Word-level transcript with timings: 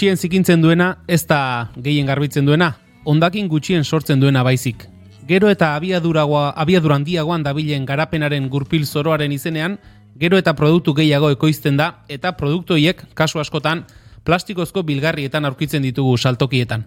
gutxien 0.00 0.16
zikintzen 0.16 0.62
duena 0.64 0.86
ez 1.06 1.26
da 1.28 1.68
gehien 1.76 2.06
garbitzen 2.08 2.46
duena, 2.48 2.70
ondakin 3.04 3.50
gutxien 3.52 3.84
sortzen 3.84 4.20
duena 4.20 4.40
baizik. 4.42 4.86
Gero 5.28 5.50
eta 5.52 5.74
abiaduragoa, 5.76 6.54
abiadura 6.56 6.96
handiagoan 6.96 7.42
dabilen 7.44 7.84
garapenaren 7.84 8.46
gurpil 8.48 8.86
zoroaren 8.86 9.32
izenean, 9.32 9.76
gero 10.16 10.38
eta 10.40 10.54
produktu 10.56 10.94
gehiago 10.96 11.28
ekoizten 11.28 11.76
da 11.76 11.90
eta 12.08 12.32
produktu 12.32 12.80
hiek 12.80 13.04
kasu 13.12 13.42
askotan 13.44 13.84
plastikozko 14.24 14.86
bilgarrietan 14.88 15.44
aurkitzen 15.44 15.84
ditugu 15.84 16.16
saltokietan. 16.16 16.86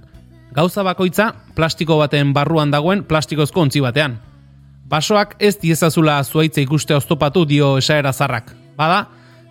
Gauza 0.52 0.82
bakoitza 0.82 1.36
plastiko 1.54 2.00
baten 2.02 2.34
barruan 2.34 2.74
dagoen 2.74 3.04
plastikozko 3.04 3.62
ontzi 3.62 3.86
batean. 3.86 4.18
Basoak 4.90 5.36
ez 5.38 5.60
diezazula 5.62 6.24
zuaitza 6.24 6.66
ikuste 6.66 6.98
oztopatu 6.98 7.46
dio 7.46 7.78
esaera 7.78 8.12
zarrak. 8.12 8.56
Bada, 8.76 9.06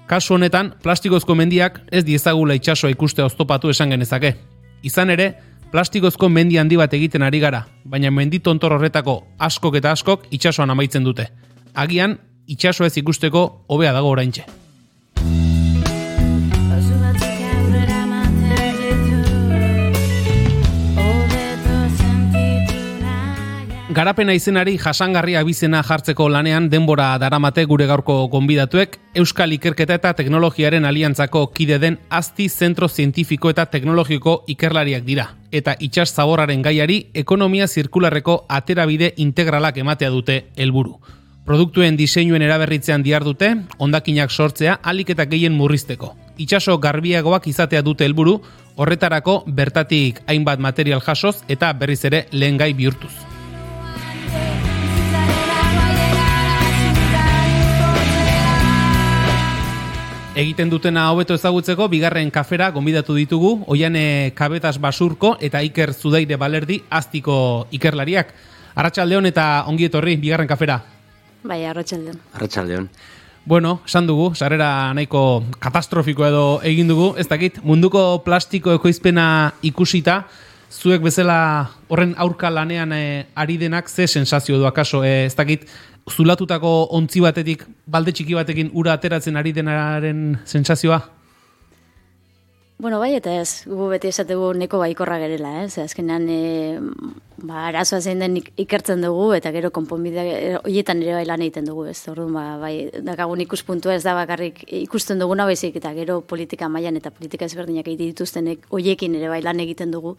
kasu 0.06 0.34
honetan 0.34 0.74
plastikozko 0.82 1.34
mendiak 1.34 1.80
ez 1.92 2.04
diezagula 2.04 2.54
itsasoa 2.54 2.90
ikuste 2.90 3.22
oztopatu 3.22 3.70
esan 3.70 3.90
genezake. 3.90 4.34
Izan 4.82 5.10
ere, 5.10 5.32
plastikozko 5.72 6.28
mendi 6.28 6.58
handi 6.60 6.76
bat 6.76 6.94
egiten 6.94 7.22
ari 7.22 7.40
gara, 7.40 7.64
baina 7.84 8.10
mendi 8.10 8.40
tontor 8.40 8.76
horretako 8.76 9.22
askok 9.38 9.78
eta 9.80 9.92
askok 9.92 10.26
itsasoan 10.30 10.70
amaitzen 10.70 11.04
dute. 11.04 11.28
Agian, 11.74 12.18
itsaso 12.46 12.84
ez 12.84 12.96
ikusteko 12.96 13.64
hobea 13.68 13.92
dago 13.92 14.12
oraintxe. 14.12 14.44
Garapena 23.92 24.32
izenari 24.32 24.78
jasangarria 24.80 25.42
bizena 25.44 25.82
jartzeko 25.84 26.24
lanean 26.32 26.70
denbora 26.72 27.10
daramate 27.20 27.66
gure 27.68 27.84
gaurko 27.90 28.14
gonbidatuek 28.32 28.94
Euskal 29.20 29.52
Ikerketa 29.52 29.98
eta 29.98 30.12
Teknologiaren 30.16 30.86
Aliantzako 30.88 31.42
kide 31.52 31.76
den 31.78 31.98
Azti 32.08 32.46
Zentro 32.48 32.88
Zientifiko 32.88 33.50
eta 33.52 33.66
Teknologiko 33.66 34.44
ikerlariak 34.48 35.04
dira. 35.04 35.26
Eta 35.52 35.74
itxas 35.78 36.14
zaborraren 36.14 36.62
gaiari 36.64 37.10
ekonomia 37.12 37.66
zirkularreko 37.68 38.46
aterabide 38.48 39.12
integralak 39.18 39.76
ematea 39.82 40.08
dute 40.14 40.38
helburu. 40.56 40.96
Produktuen 41.44 41.98
diseinuen 41.98 42.42
eraberritzean 42.46 43.02
diar 43.02 43.26
dute, 43.28 43.50
ondakinak 43.76 44.30
sortzea 44.30 44.78
alik 44.82 45.10
eta 45.12 45.26
gehien 45.26 45.52
murrizteko. 45.52 46.14
Itxaso 46.38 46.78
garbiagoak 46.78 47.50
izatea 47.52 47.82
dute 47.82 48.08
helburu, 48.08 48.38
horretarako 48.76 49.42
bertatik 49.46 50.22
hainbat 50.26 50.64
material 50.64 51.04
jasoz 51.04 51.42
eta 51.48 51.74
berriz 51.74 52.00
ere 52.08 52.24
lehen 52.32 52.56
gai 52.56 52.72
bihurtuz. 52.72 53.31
Egiten 60.32 60.70
dutena 60.72 61.10
hobeto 61.12 61.36
ezagutzeko 61.36 61.90
bigarren 61.92 62.30
kafera 62.32 62.70
gonbidatu 62.72 63.12
ditugu 63.12 63.50
Oiane 63.68 64.32
Kabetas 64.32 64.78
Basurko 64.80 65.34
eta 65.44 65.60
Iker 65.60 65.92
Zudaire 65.92 66.38
Balerdi 66.40 66.78
aztiko 66.88 67.34
ikerlariak. 67.76 68.30
Arratsaldeon 68.72 69.28
eta 69.28 69.66
ongi 69.68 69.90
etorri 69.90 70.16
bigarren 70.16 70.48
kafera. 70.48 70.78
Bai, 71.44 71.66
arratsaldeon. 71.68 72.16
Arratsaldeon. 72.32 72.88
Bueno, 73.44 73.82
esan 73.84 74.08
dugu, 74.08 74.30
sarera 74.34 74.94
nahiko 74.96 75.44
katastrofiko 75.60 76.24
edo 76.24 76.44
egin 76.64 76.88
dugu, 76.88 77.12
ez 77.20 77.28
dakit, 77.28 77.60
munduko 77.60 78.22
plastiko 78.24 78.72
ekoizpena 78.78 79.26
ikusita, 79.68 80.22
zuek 80.72 81.02
bezala 81.04 81.38
horren 81.92 82.14
aurka 82.16 82.48
lanean 82.50 82.94
e, 82.96 83.26
ari 83.34 83.58
denak 83.60 83.90
ze 83.90 84.06
sensazio 84.06 84.56
du 84.58 84.66
akaso, 84.66 85.04
e, 85.04 85.26
ez 85.26 85.36
dakit, 85.36 85.68
zulatutako 86.10 86.88
ontzi 86.98 87.22
batetik, 87.22 87.64
balde 87.86 88.12
txiki 88.12 88.34
batekin 88.34 88.70
ura 88.74 88.96
ateratzen 88.98 89.36
ari 89.36 89.52
denaren 89.52 90.38
sensazioa? 90.44 91.02
Bueno, 92.82 92.98
bai, 92.98 93.12
eta 93.14 93.30
ez, 93.38 93.62
gu 93.70 93.84
beti 93.92 94.08
esategu 94.10 94.48
neko 94.58 94.80
baikorra 94.80 95.20
gerela, 95.22 95.52
ez? 95.62 95.76
Azkenean, 95.78 96.24
e, 96.26 96.80
ba, 97.46 97.68
arazoa 97.68 98.00
zein 98.02 98.18
den 98.18 98.40
ikertzen 98.58 99.04
dugu, 99.06 99.28
eta 99.36 99.52
gero 99.54 99.70
konponbide 99.70 100.24
horietan 100.64 101.04
ere 101.04 101.14
bai 101.20 101.22
lan 101.28 101.44
egiten 101.46 101.70
dugu, 101.70 101.86
ez? 101.92 102.00
Orduan, 102.10 102.34
ba, 102.34 102.58
bai, 102.58 102.74
dakagun 103.06 103.44
ikuspuntua 103.46 103.94
ez 103.94 104.02
da 104.02 104.16
bakarrik 104.18 104.64
ikusten 104.82 105.22
duguna 105.22 105.46
baizik, 105.46 105.78
eta 105.78 105.94
gero 105.94 106.24
politika 106.26 106.66
mailan 106.66 106.98
eta 106.98 107.14
politika 107.14 107.46
ezberdinak 107.46 107.86
egiten 107.86 108.16
dituztenek 108.16 108.66
hoiekin 108.74 109.14
ere 109.20 109.30
bai 109.30 109.44
lan 109.46 109.62
egiten 109.62 109.94
dugu, 109.94 110.16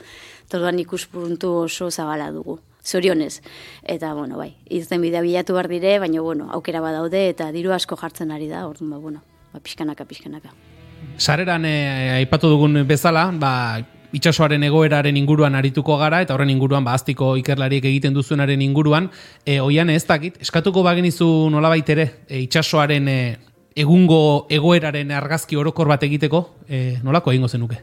orduan 0.53 0.79
ikuspuntu 0.79 1.57
oso 1.65 1.91
zabala 1.91 2.31
dugu 2.31 2.61
zorionez. 2.83 3.41
Eta, 3.83 4.13
bueno, 4.13 4.37
bai, 4.37 4.53
izten 4.69 5.01
bidea 5.01 5.21
bilatu 5.21 5.55
behar 5.55 5.69
dire, 5.71 5.97
baina, 5.99 6.21
bueno, 6.21 6.49
aukera 6.51 6.81
badaude 6.81 7.29
eta 7.29 7.51
diru 7.51 7.73
asko 7.73 7.97
jartzen 7.97 8.31
ari 8.31 8.47
da, 8.51 8.67
orduan, 8.67 8.91
ba, 8.91 8.97
bueno, 8.97 9.23
ba, 9.53 9.59
pixkanaka, 9.59 10.05
pixkanaka. 10.05 10.53
Sareran 11.17 11.65
eh, 11.65 12.19
aipatu 12.19 12.49
dugun 12.51 12.83
bezala, 12.87 13.29
ba, 13.39 13.53
itxasoaren 14.13 14.63
egoeraren 14.67 15.17
inguruan 15.17 15.55
arituko 15.57 15.97
gara, 15.97 16.21
eta 16.21 16.35
horren 16.35 16.51
inguruan, 16.53 16.85
ba, 16.85 16.93
aztiko 16.93 17.33
ikerlariek 17.41 17.85
egiten 17.89 18.13
duzuenaren 18.13 18.61
inguruan, 18.61 19.09
e, 19.45 19.59
oian 19.59 19.89
ez 19.89 20.03
dakit, 20.07 20.37
eskatuko 20.43 20.83
bagenizu 20.85 21.27
nolabait 21.51 21.89
ere, 21.89 22.09
e, 22.27 22.43
itxasoaren 22.45 23.09
e, 23.09 23.17
egungo 23.75 24.45
egoeraren 24.53 25.11
argazki 25.17 25.57
orokor 25.57 25.89
bat 25.89 26.05
egiteko, 26.05 26.45
e, 26.69 26.99
nolako 27.03 27.33
egingo 27.33 27.49
zenuke? 27.49 27.81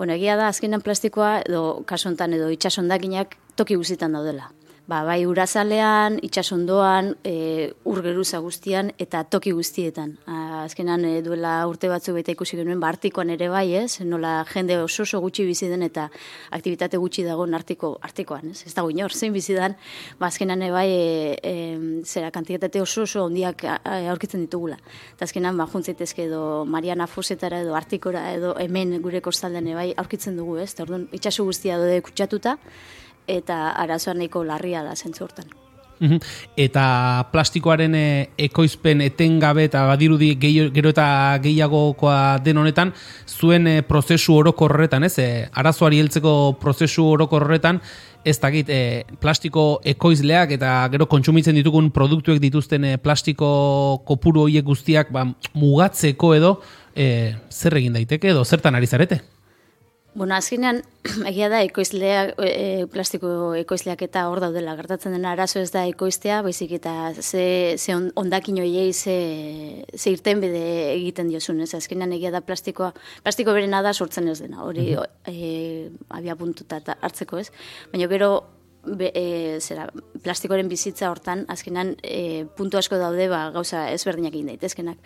Bueno, 0.00 0.16
egia 0.16 0.38
da, 0.40 0.48
azkenan 0.48 0.80
plastikoa, 0.82 1.42
edo 1.44 1.82
kasontan 1.86 2.32
edo 2.34 2.48
itxasondakinak 2.50 3.36
toki 3.56 3.76
guzitan 3.76 4.12
daudela. 4.12 4.50
Ba, 4.82 5.04
bai 5.06 5.20
urazalean, 5.30 6.16
itxasondoan, 6.26 7.12
e, 7.22 7.70
urgeruza 7.86 8.40
guztian 8.42 8.88
eta 8.98 9.20
toki 9.30 9.52
guztietan. 9.54 10.16
azkenan 10.26 11.04
e, 11.06 11.12
duela 11.22 11.52
urte 11.70 11.86
batzu 11.88 12.12
bete 12.12 12.32
ikusi 12.34 12.56
genuen, 12.58 12.80
ba, 12.80 12.88
artikoan 12.88 13.30
ere 13.30 13.48
bai, 13.48 13.74
ez? 13.78 14.00
Nola 14.02 14.44
jende 14.50 14.80
oso 14.82 15.04
oso 15.04 15.20
gutxi 15.20 15.46
bizi 15.46 15.68
den 15.70 15.82
eta 15.86 16.08
aktivitate 16.50 16.98
gutxi 16.98 17.22
dago 17.22 17.46
artiko, 17.54 17.98
artikoan, 18.02 18.50
ez? 18.50 18.66
Ez 18.66 18.74
dago 18.74 18.90
inor, 18.90 19.12
zein 19.12 19.32
bizi 19.32 19.54
den, 19.54 19.76
ba, 20.18 20.26
azkenan 20.26 20.62
e, 20.62 20.70
bai, 20.72 20.88
e, 20.90 21.38
e, 21.42 22.02
zera, 22.04 22.32
kantitate 22.32 22.80
oso 22.80 23.02
oso 23.02 23.24
ondiak 23.24 23.62
aurkitzen 23.84 24.40
ditugula. 24.40 24.78
Eta 25.14 25.24
azkenan, 25.24 25.56
ba, 25.56 25.68
juntzaitezke 25.72 26.24
edo 26.26 26.64
Mariana 26.64 27.06
Fosetara 27.06 27.60
edo 27.62 27.76
artikora 27.76 28.32
edo 28.34 28.56
hemen 28.58 29.00
gure 29.00 29.20
kostalden 29.20 29.68
e, 29.68 29.74
bai 29.74 29.94
aurkitzen 29.96 30.36
dugu, 30.36 30.58
ez? 30.58 30.74
Orduan, 30.80 31.06
itxaso 31.12 31.44
guztia 31.44 31.78
dode 31.78 32.02
kutsatuta, 32.02 32.58
eta 33.26 33.70
arazoa 33.70 34.14
nahiko 34.14 34.44
larria 34.44 34.82
da 34.82 34.96
zentzu 34.96 35.24
hortan. 35.24 35.50
Eta 36.58 36.84
plastikoaren 37.30 37.94
eh, 37.94 38.30
ekoizpen 38.48 39.04
etengabe 39.04 39.68
eta 39.68 39.84
badirudi 39.86 40.32
gero 40.40 40.90
eta 40.90 41.06
gehiagokoa 41.42 42.38
den 42.42 42.58
honetan, 42.58 42.92
zuen 43.28 43.68
eh, 43.70 43.82
prozesu 43.86 44.34
orokorretan, 44.40 45.06
ez? 45.06 45.14
E, 45.22 45.28
arazoari 45.52 46.00
heltzeko 46.02 46.56
prozesu 46.60 47.06
orokorretan, 47.12 47.78
ez 48.24 48.38
dakit, 48.42 48.68
e, 48.70 49.04
plastiko 49.22 49.80
ekoizleak 49.94 50.56
eta 50.58 50.74
gero 50.90 51.06
kontsumitzen 51.10 51.54
ditugun 51.58 51.90
produktuek 51.94 52.40
dituzten 52.42 52.86
plastiko 53.02 54.02
kopuru 54.06 54.48
horiek 54.48 54.66
guztiak 54.66 55.12
ba, 55.14 55.28
mugatzeko 55.54 56.34
edo, 56.34 56.56
e, 56.94 57.36
zer 57.50 57.78
egin 57.78 57.94
daiteke 57.98 58.34
edo, 58.34 58.44
zertan 58.44 58.74
ari 58.78 58.90
zarete? 58.90 59.22
Bueno, 60.14 60.34
azkenean, 60.34 60.82
egia 61.30 61.48
da, 61.48 61.62
ekoizleak, 61.64 62.34
e, 62.44 62.84
plastiko 62.92 63.54
ekoizleak 63.56 64.02
eta 64.04 64.26
hor 64.28 64.42
daudela, 64.44 64.74
gertatzen 64.76 65.16
dena 65.16 65.30
arazo 65.32 65.62
ez 65.62 65.70
da 65.72 65.86
ekoiztea, 65.88 66.42
baizik 66.44 66.74
eta 66.76 67.14
ze, 67.14 67.78
ze 67.78 67.96
ondakin 67.96 68.60
hoiei 68.60 68.92
ze, 68.92 69.16
ze 69.96 70.12
irten 70.12 70.44
bide 70.44 70.60
egiten 70.92 71.32
diozun, 71.32 71.62
ez? 71.64 71.72
Azkenean 71.74 72.12
egia 72.12 72.30
da 72.30 72.42
plastikoa, 72.44 72.92
plastiko 73.24 73.56
berena 73.56 73.80
da 73.80 73.94
sortzen 73.94 74.28
ez 74.28 74.40
dena, 74.42 74.60
hori 74.66 74.90
mm 74.92 75.06
-hmm. 75.24 75.98
abia 76.10 76.36
puntuta 76.36 76.82
hartzeko 77.00 77.38
ez, 77.38 77.48
baina 77.92 78.08
gero 78.08 78.42
be, 78.84 79.10
e, 79.14 79.60
zera, 79.60 79.86
plastikoren 80.22 80.68
bizitza 80.68 81.10
hortan, 81.10 81.44
azkenan 81.52 81.94
e, 82.02 82.44
puntu 82.56 82.78
asko 82.78 82.98
daude 82.98 83.28
ba, 83.30 83.44
gauza 83.54 83.84
ezberdinak 83.94 84.34
egin 84.34 84.50
daitezkenak. 84.50 84.98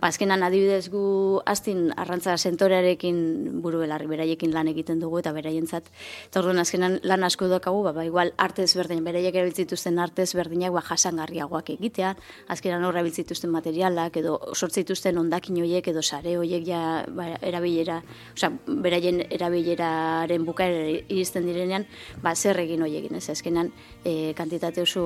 Ba, 0.00 0.08
azkenan 0.08 0.42
adibidez 0.46 0.88
gu 0.92 1.40
astin 1.48 1.88
arrantza 1.96 2.36
sentorearekin 2.38 3.60
buru 3.62 3.82
belarri 3.84 4.08
beraiekin 4.08 4.54
lan 4.54 4.70
egiten 4.72 5.00
dugu 5.02 5.20
eta 5.20 5.34
beraientzat. 5.36 5.90
Eta 6.28 6.40
orduan 6.40 6.62
azkenan 6.62 6.98
lan 7.04 7.26
asko 7.28 7.50
dokagu, 7.52 7.82
ba, 7.84 7.92
ba, 7.96 8.06
igual 8.08 8.32
arte 8.38 8.64
ezberdin, 8.64 9.04
beraiek 9.04 9.34
erabiltzituzten 9.34 10.00
arte 10.00 10.24
ezberdinak 10.24 10.72
ba, 10.72 10.84
jasangarriagoak 10.88 11.74
egitea, 11.76 12.14
azkenan 12.48 12.84
horra 12.84 13.02
erabiltzituzten 13.02 13.52
materialak 13.52 14.16
edo 14.22 14.38
sortzituzten 14.54 15.18
ondakin 15.20 15.60
hoiek 15.62 15.92
edo 15.92 16.02
sare 16.02 16.36
hoiek 16.40 16.64
ja 16.66 17.04
ba, 17.12 17.28
erabilera, 17.44 18.00
osea, 18.32 18.52
beraien 18.66 19.20
erabileraren 19.28 20.48
bukaera 20.48 20.88
iristen 20.96 21.46
direnean, 21.48 21.84
ba, 22.24 22.34
zer 22.34 22.58
egin 22.64 22.82
hoiekin 22.86 23.17
ez 23.18 23.28
azkenan 23.34 23.70
e, 24.04 24.32
kantitate 24.38 24.82
oso 24.82 25.04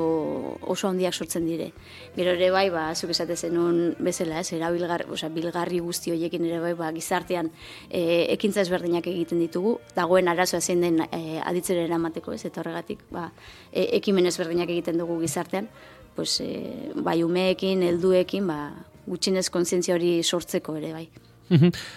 oso 0.60 0.88
handiak 0.88 1.14
sortzen 1.14 1.46
dire. 1.46 1.72
Gero 2.16 2.34
ere 2.36 2.50
bai, 2.54 2.68
ba, 2.70 2.84
zuk 2.94 3.10
esate 3.14 3.36
zenun 3.36 3.96
bezala, 3.98 4.40
ez, 4.40 4.52
erabilgar, 4.56 5.06
osea, 5.10 5.30
bilgarri 5.32 5.80
guzti 5.84 6.12
hoiekin 6.14 6.46
ere 6.48 6.60
bai, 6.62 6.74
ba, 6.78 6.92
gizartean 6.94 7.50
e, 7.88 8.28
ekintza 8.36 8.62
ezberdinak 8.62 9.08
egiten 9.10 9.42
ditugu, 9.42 9.78
dagoen 9.96 10.28
arazoa 10.28 10.60
zein 10.60 10.84
den 10.84 11.02
e, 11.08 11.40
aditzera 11.42 11.82
eramateko, 11.88 12.36
ez, 12.36 12.44
eta 12.48 12.62
horregatik, 12.62 13.04
ba, 13.10 13.30
e, 13.72 13.88
ekimen 13.98 14.30
ezberdinak 14.30 14.70
egiten 14.70 15.00
dugu 15.02 15.18
gizartean, 15.24 15.68
pues, 16.16 16.40
e, 16.44 16.92
bai 16.94 17.22
umeekin, 17.24 17.82
helduekin, 17.88 18.46
ba, 18.46 18.62
gutxinez 19.06 19.48
kontzientzia 19.50 19.96
hori 19.98 20.18
sortzeko 20.22 20.78
ere 20.78 20.92
bai. 20.94 21.06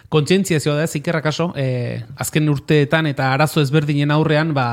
Kontzientziazioa 0.10 0.76
da, 0.78 0.88
zikerra 0.88 1.22
kaso, 1.22 1.52
e, 1.56 2.04
azken 2.22 2.50
urteetan 2.50 3.10
eta 3.10 3.32
arazo 3.34 3.62
ezberdinen 3.64 4.12
aurrean, 4.16 4.54
ba, 4.56 4.66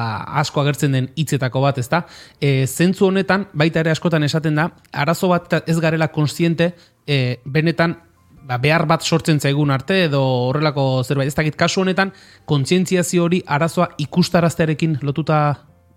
asko 0.43 0.63
agertzen 0.63 0.97
den 0.97 1.11
hitzetako 1.17 1.63
bat, 1.65 1.79
ezta? 1.83 2.05
E, 2.41 2.67
zentzu 2.67 3.09
honetan, 3.09 3.49
baita 3.53 3.83
ere 3.83 3.93
askotan 3.95 4.27
esaten 4.27 4.59
da, 4.59 4.71
arazo 4.93 5.33
bat 5.33 5.63
ez 5.67 5.79
garela 5.81 6.09
konstiente, 6.15 6.73
e, 7.07 7.39
benetan, 7.45 7.99
ba, 8.47 8.59
behar 8.63 8.87
bat 8.91 9.03
sortzen 9.03 9.41
zaigun 9.41 9.71
arte, 9.75 10.05
edo 10.09 10.23
horrelako 10.49 10.87
zerbait, 11.05 11.29
ez 11.31 11.39
dakit, 11.39 11.59
kasu 11.59 11.83
honetan, 11.85 12.13
kontzientziazio 12.47 13.29
hori 13.29 13.43
arazoa 13.47 13.93
ikustaraztearekin 14.07 14.99
lotuta 15.03 15.43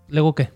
legoke? 0.08 0.50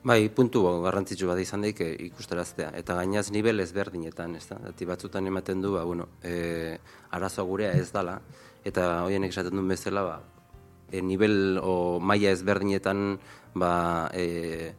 Bai, 0.00 0.30
puntu 0.32 0.62
garrantzitsu 0.80 1.26
bat 1.28 1.38
izan 1.42 1.60
daik 1.60 1.82
ikustaraztea. 2.06 2.70
Eta 2.78 2.94
gainaz 2.96 3.26
nivel 3.34 3.60
ezberdinetan, 3.60 4.32
ez 4.38 4.46
da? 4.48 4.56
Dati 4.70 4.86
batzutan 4.88 5.26
ematen 5.28 5.60
du, 5.60 5.74
ba, 5.74 5.82
bueno, 5.84 6.06
e, 6.24 6.78
arazoa 7.12 7.44
gurea 7.44 7.74
ez 7.76 7.90
dala. 7.92 8.14
Eta 8.64 8.86
hoienek 9.04 9.34
esaten 9.34 9.52
duen 9.52 9.68
bezala, 9.68 10.06
ba, 10.06 10.46
e, 10.88 11.02
nivel 11.04 11.60
o 11.60 11.74
maila 12.00 12.32
ezberdinetan, 12.32 13.18
ba, 13.52 13.72
e, 14.16 14.72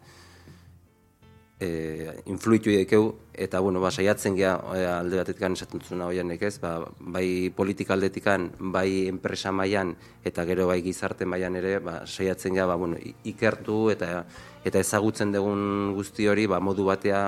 e, 1.62 2.22
influitu 2.26 2.72
edekeu, 2.74 3.12
eta, 3.34 3.60
bueno, 3.62 3.80
ba, 3.80 3.92
saiatzen 3.92 4.36
gea 4.36 4.56
e, 4.74 4.86
alde 4.90 5.20
batetik 5.22 5.46
esaten 5.52 5.84
zuna 5.86 6.08
hoienek 6.10 6.42
ez, 6.50 6.56
ba, 6.60 6.80
bai 7.00 7.52
politika 7.56 7.94
aldetikan, 7.94 8.50
bai 8.74 9.08
enpresa 9.08 9.54
mailan 9.54 9.94
eta 10.26 10.46
gero 10.50 10.68
bai 10.68 10.82
gizarte 10.82 11.26
mailan 11.26 11.56
ere, 11.62 11.78
ba, 11.80 12.02
saiatzen 12.06 12.58
gea, 12.58 12.66
ba, 12.66 12.76
bueno, 12.76 12.98
ikertu 13.24 13.92
eta 13.94 14.26
eta 14.66 14.82
ezagutzen 14.82 15.32
dugun 15.34 15.94
guzti 15.98 16.28
hori 16.30 16.46
ba, 16.50 16.60
modu 16.62 16.86
batea 16.86 17.22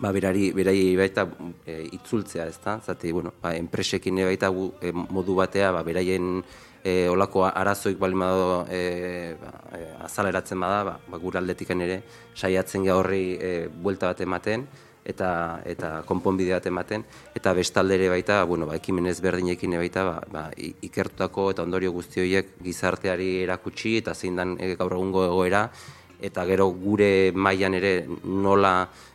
ba, 0.00 0.10
berari, 0.14 0.50
berari 0.54 0.96
baita 0.98 1.26
e, 1.66 1.82
itzultzea, 1.98 2.46
ez 2.46 2.58
da? 2.64 2.78
Zati, 2.80 3.12
bueno, 3.12 3.34
ba, 3.42 3.54
enpresekin 3.58 4.22
baita 4.26 4.50
e, 4.80 4.92
modu 4.92 5.36
batea, 5.38 5.70
ba, 5.74 5.82
beraien 5.86 6.42
e, 6.84 7.08
olako 7.08 7.44
arazoik 7.46 7.98
bali 7.98 8.14
mado 8.14 8.66
e, 8.70 9.36
ba, 9.40 9.52
e, 9.76 9.82
azaleratzen 10.06 10.60
bada, 10.60 10.84
ba, 10.84 10.98
ba, 11.08 11.18
gure 11.18 11.38
aldetiken 11.38 11.80
ere, 11.86 12.02
saiatzen 12.34 12.84
ga 12.84 12.96
horri 12.96 13.24
e, 13.40 13.52
buelta 13.68 14.12
bat 14.12 14.20
ematen, 14.24 14.66
eta 15.04 15.60
eta 15.64 15.90
konponbide 16.06 16.54
bat 16.54 16.66
ematen. 16.66 17.04
Eta 17.34 17.52
bestalde 17.56 17.96
ere 17.96 18.10
baita 18.12 18.42
bueno 18.44 18.66
ba 18.66 18.76
ekimenez 18.76 19.20
berdinekin 19.20 19.76
baita 19.78 20.04
ba, 20.04 20.16
ba 20.30 20.42
ikertutako 20.58 21.50
eta 21.52 21.62
ondorio 21.62 21.92
guzti 21.92 22.20
horiek 22.20 22.56
gizarteari 22.62 23.42
erakutsi 23.44 23.96
eta 23.98 24.14
zein 24.14 24.36
dan 24.36 24.56
e, 24.58 24.74
gaur 24.76 24.92
egungo 24.92 25.24
egoera. 25.24 25.68
Eta 26.20 26.44
gero 26.44 26.68
gure 26.76 27.32
mailan 27.32 27.74
ere 27.74 27.94
nola 28.24 28.74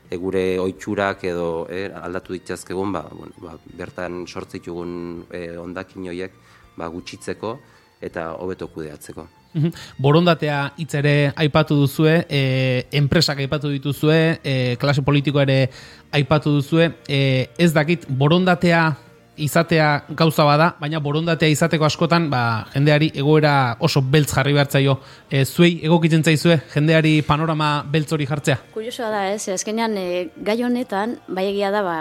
e, 0.10 0.18
gure 0.18 0.58
oitxurak 0.60 1.24
edo 1.24 1.68
e, 1.70 1.86
aldatu 1.94 2.34
ditzazkegun, 2.34 2.92
ba, 2.92 3.06
bueno, 3.12 3.34
ba, 3.38 3.58
bertan 3.78 4.26
sortzitugun 4.26 5.26
e, 5.30 5.58
ondakin 5.62 6.10
horiek 6.10 6.42
ba, 6.78 6.88
gutxitzeko 6.88 7.58
eta 8.02 8.34
hobeto 8.40 8.68
kudeatzeko. 8.68 9.28
Mhm. 9.56 9.72
Borondatea 10.04 10.74
hitz 10.78 10.94
ere 11.00 11.32
aipatu 11.36 11.78
duzue, 11.80 12.26
e, 12.28 12.42
enpresak 12.92 13.40
aipatu 13.40 13.72
dituzue, 13.72 14.40
e, 14.44 14.76
klase 14.80 15.02
politiko 15.02 15.40
ere 15.40 15.70
aipatu 16.12 16.58
duzue, 16.58 16.92
e, 17.08 17.48
ez 17.58 17.72
dakit 17.74 18.04
borondatea 18.10 18.98
izatea 19.38 20.06
gauza 20.16 20.46
bada, 20.48 20.70
baina 20.80 21.00
borondatea 21.04 21.50
izateko 21.52 21.86
askotan, 21.88 22.30
ba, 22.32 22.66
jendeari 22.74 23.12
egoera 23.16 23.76
oso 23.84 24.02
beltz 24.02 24.32
jarri 24.34 24.54
behartzaio. 24.56 24.98
E, 25.30 25.44
zuei 25.46 25.80
egokitzen 25.84 26.24
zaizue 26.24 26.58
jendeari 26.74 27.18
panorama 27.28 27.70
beltz 27.92 28.12
hori 28.16 28.28
jartzea? 28.30 28.58
Kuriosoa 28.74 29.10
da, 29.12 29.24
ez, 29.34 29.50
azkenean 29.52 29.98
e, 30.00 30.06
gai 30.48 30.58
honetan, 30.64 31.18
bai 31.28 31.48
egia 31.52 31.72
da, 31.74 31.84
ba, 31.86 31.98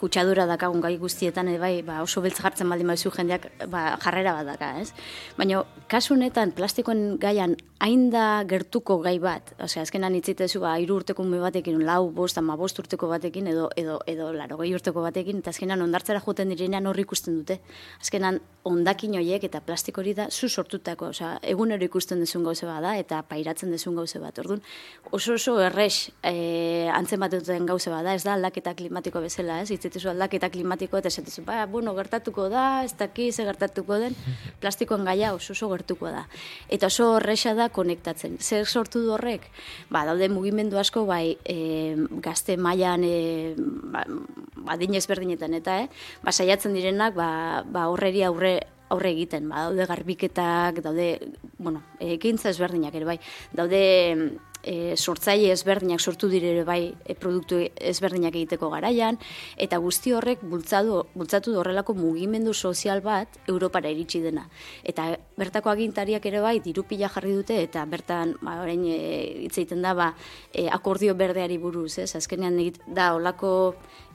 kutsadura 0.00 0.46
dakagun 0.50 0.82
gai 0.84 0.96
guztietan, 1.00 1.48
e, 1.54 1.58
bai, 1.62 1.74
ba, 1.86 2.02
oso 2.04 2.22
beltz 2.24 2.38
jartzen 2.42 2.68
baldin 2.70 2.92
baizu 2.92 3.12
jendeak 3.14 3.48
ba, 3.72 3.94
jarrera 4.04 4.36
bat 4.40 4.52
daka, 4.52 4.72
ez? 4.82 4.90
Baina, 5.38 5.64
kasu 5.88 6.14
honetan, 6.18 6.52
plastikoen 6.56 7.16
gaian 7.22 7.56
hain 7.84 8.08
da 8.12 8.44
gertuko 8.48 8.98
gai 9.04 9.16
bat, 9.20 9.54
ose, 9.62 9.80
azkenan 9.82 10.14
itzitezu, 10.20 10.60
ba, 10.62 10.76
iru 10.80 11.00
urteko 11.00 11.24
ume 11.24 11.40
batekin, 11.42 11.80
lau, 11.86 12.10
bost, 12.14 12.38
ama 12.40 12.56
bost 12.60 12.78
urteko 12.80 13.08
batekin, 13.10 13.48
edo, 13.52 13.68
edo, 13.76 13.98
edo, 14.10 14.30
laro, 14.36 14.58
gai 14.60 14.70
urteko 14.76 15.04
batekin, 15.04 15.40
eta 15.44 15.52
azkenan 15.52 15.82
ondartzera 15.84 16.22
joten 16.24 16.52
diren 16.52 16.73
azkenean 16.74 16.86
hor 16.90 16.98
ikusten 16.98 17.38
dute. 17.38 17.60
Azkenan 18.00 18.40
ondakin 18.64 19.14
horiek 19.18 19.44
eta 19.44 19.60
plastik 19.60 19.98
hori 19.98 20.14
da 20.14 20.28
zu 20.30 20.48
sortutako, 20.48 21.10
osea, 21.12 21.38
egunero 21.42 21.84
ikusten 21.84 22.20
duzun 22.20 22.44
gauze 22.44 22.66
bada 22.66 22.96
eta 22.96 23.22
pairatzen 23.28 23.70
duzun 23.70 23.94
gauze 23.94 24.18
bat. 24.18 24.38
Orduan, 24.38 24.62
oso 25.10 25.34
oso 25.34 25.58
erres 25.60 26.10
eh 26.22 26.88
antzen 26.94 27.20
bat 27.20 27.30
duten 27.30 27.66
gauze 27.66 27.90
bada, 27.90 28.14
ez 28.14 28.24
da 28.24 28.34
aldaketa 28.34 28.74
klimatiko 28.74 29.20
bezala, 29.20 29.60
ez? 29.60 29.70
Hitzetezu 29.70 30.08
aldaketa 30.08 30.48
klimatiko 30.50 30.96
eta 30.96 31.08
esatezu, 31.08 31.44
ba, 31.44 31.66
bueno, 31.66 31.94
gertatuko 31.94 32.48
da, 32.48 32.84
ez 32.84 32.94
daki 32.96 33.30
ze 33.32 33.44
gertatuko 33.44 33.98
den, 33.98 34.16
plastikoen 34.60 35.04
gaia 35.04 35.34
oso 35.34 35.52
oso 35.52 35.68
gertuko 35.68 36.08
da. 36.08 36.26
Eta 36.68 36.86
oso 36.86 37.18
erresa 37.18 37.54
da 37.54 37.68
konektatzen. 37.68 38.38
Zer 38.40 38.66
sortu 38.66 39.04
du 39.04 39.12
horrek? 39.12 39.50
Ba, 39.90 40.06
daude 40.06 40.28
mugimendu 40.28 40.78
asko 40.78 41.04
bai, 41.04 41.36
e, 41.44 41.96
gazte 42.24 42.56
mailan 42.56 43.04
eh 43.04 43.54
ba, 43.58 44.06
adin 44.72 44.94
ezberdinetan 44.96 45.54
eta, 45.60 45.82
eh, 45.82 45.88
ba, 46.24 46.32
saiatzen 46.64 46.74
direnak, 46.74 47.14
ba, 47.14 47.62
ba 47.66 47.88
horreri 47.88 48.24
aurre 48.24 48.60
aurre 48.92 49.10
egiten, 49.10 49.48
ba, 49.48 49.64
daude 49.68 49.86
garbiketak, 49.86 50.82
daude, 50.84 51.32
bueno, 51.58 51.82
ekintza 51.98 52.50
ezberdinak 52.50 52.94
ere 52.94 53.04
bai, 53.04 53.18
daude 53.52 53.80
e, 54.64 54.96
sortzaile 54.96 55.50
ezberdinak 55.52 56.00
sortu 56.00 56.28
dire 56.28 56.64
bai 56.64 56.94
e, 57.04 57.14
produktu 57.14 57.58
ezberdinak 57.74 58.34
egiteko 58.34 58.70
garaian 58.70 59.18
eta 59.56 59.78
guzti 59.82 60.12
horrek 60.14 60.44
bultzatu 60.44 61.02
bultzatu 61.14 61.56
horrelako 61.60 61.94
mugimendu 61.98 62.54
sozial 62.54 63.02
bat 63.04 63.28
Europara 63.48 63.90
iritsi 63.90 64.20
dena. 64.24 64.46
Eta 64.84 65.16
bertako 65.36 65.70
agintariak 65.70 66.24
ere 66.26 66.40
bai 66.44 66.60
dirupila 66.64 67.10
jarri 67.12 67.34
dute 67.34 67.60
eta 67.62 67.84
bertan 67.84 68.36
ba 68.42 68.60
orain 68.62 68.84
e, 68.86 69.44
hitz 69.44 69.56
egiten 69.58 69.82
da 69.82 69.94
ba 69.94 70.12
e, 70.52 70.68
akordio 70.68 71.14
berdeari 71.14 71.58
buruz, 71.58 71.98
ez? 71.98 72.14
Azkenean 72.16 72.60
da 72.86 73.12
holako 73.14 73.74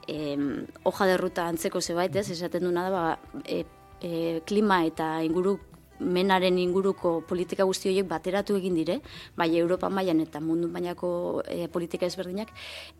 eh 0.09 0.37
hoja 0.83 1.05
de 1.05 1.17
ruta 1.17 1.47
antzeko 1.47 1.81
zebait, 1.81 2.15
ez? 2.15 2.29
Esaten 2.31 2.63
duna 2.65 2.89
da 2.89 2.91
ba 2.91 3.19
e, 3.45 3.63
e, 4.01 4.41
klima 4.45 4.83
eta 4.85 5.19
inguru 5.23 5.57
menaren 5.99 6.57
inguruko 6.59 7.19
politika 7.27 7.65
guzti 7.67 7.89
horiek 7.89 8.07
bateratu 8.07 8.55
egin 8.57 8.75
dire, 8.75 8.99
bai 9.37 9.49
Europa 9.57 9.89
mailan 9.89 10.21
eta 10.23 10.39
mundu 10.39 10.69
mailako 10.71 11.43
e, 11.47 11.67
politika 11.67 12.07
ezberdinak 12.07 12.51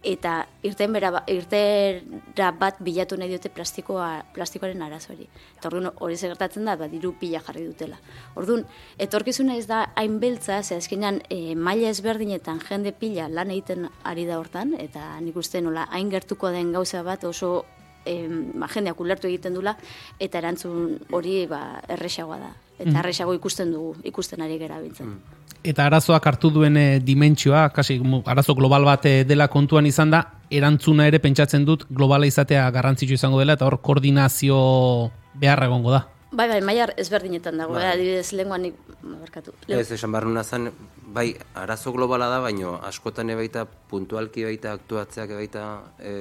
eta 0.03 0.45
irten 0.63 0.93
bera 0.93 1.11
ba, 1.11 1.23
irtera 1.27 2.51
bat 2.51 2.81
bilatu 2.83 3.17
nahi 3.17 3.31
dute 3.35 3.49
plastikoa 3.49 4.09
plastikoaren 4.35 4.81
arazoari. 4.81 5.29
Eta 5.57 5.71
orduan 5.71 5.91
hori 5.95 6.17
ze 6.17 6.27
gertatzen 6.27 6.65
da, 6.65 6.75
ba 6.75 6.87
diru 6.87 7.13
pila 7.19 7.41
jarri 7.45 7.65
dutela. 7.65 7.99
Orduan 8.35 8.65
etorkizuna 8.97 9.55
ez 9.57 9.67
da 9.67 9.85
hain 9.95 10.19
beltza, 10.19 10.61
ze 10.63 10.75
azkenean 10.75 11.21
e, 11.29 11.55
maila 11.55 11.89
ezberdinetan 11.89 12.59
jende 12.67 12.91
pila 12.91 13.29
lan 13.29 13.51
egiten 13.51 13.89
ari 14.03 14.25
da 14.25 14.39
hortan 14.39 14.75
eta 14.77 15.19
nik 15.21 15.37
uste 15.37 15.61
nola 15.61 15.87
hain 15.91 16.09
gertuko 16.09 16.49
den 16.49 16.73
gauza 16.73 17.03
bat 17.03 17.23
oso 17.23 17.65
em, 18.05 18.51
ba, 18.59 18.67
jendeak 18.67 18.99
ulertu 18.99 19.27
egiten 19.27 19.53
dula 19.53 19.75
eta 20.19 20.39
erantzun 20.39 20.97
hori 21.11 21.45
ba, 21.47 21.81
erresagoa 21.87 22.39
da 22.39 22.55
eta 22.79 22.89
mm. 22.91 22.99
arresago 23.01 23.33
ikusten 23.35 23.73
dugu, 23.75 23.95
ikusten 24.07 24.41
ari 24.41 24.57
gara 24.57 24.79
bintzen. 24.79 25.11
Mm. 25.11 25.37
Eta 25.69 25.85
arazoak 25.89 26.27
hartu 26.31 26.51
duen 26.55 26.77
e, 26.79 26.85
dimentsioa, 27.03 27.65
kasi 27.75 27.99
arazo 28.25 28.55
global 28.55 28.85
bat 28.87 29.05
eh, 29.09 29.25
dela 29.27 29.49
kontuan 29.51 29.89
izan 29.89 30.13
da, 30.13 30.21
erantzuna 30.49 31.09
ere 31.09 31.19
pentsatzen 31.19 31.65
dut 31.67 31.83
globala 31.89 32.29
izatea 32.29 32.69
garrantzitsu 32.71 33.17
izango 33.17 33.41
dela, 33.41 33.57
eta 33.59 33.67
hor 33.67 33.81
koordinazio 33.83 34.59
beharra 35.35 35.67
egongo 35.67 35.91
da. 35.97 36.05
Bai, 36.31 36.45
bai, 36.47 36.61
maiar 36.61 36.93
ezberdinetan 37.01 37.57
dago, 37.59 37.73
bai. 37.75 37.89
adibidez 37.91 38.31
lenguan 38.37 38.63
nik, 38.67 38.77
barkatu. 39.01 39.51
Ez, 39.67 39.89
esan 39.91 40.13
behar 40.13 40.29
zen, 40.45 40.69
bai, 41.11 41.33
arazo 41.57 41.91
globala 41.91 42.29
da, 42.31 42.39
baino 42.39 42.77
askotan 42.85 43.29
ebaita 43.33 43.65
puntualki 43.89 44.45
baita 44.45 44.71
aktuatzeak 44.77 45.35
ebaita, 45.35 45.65
e, 45.99 46.13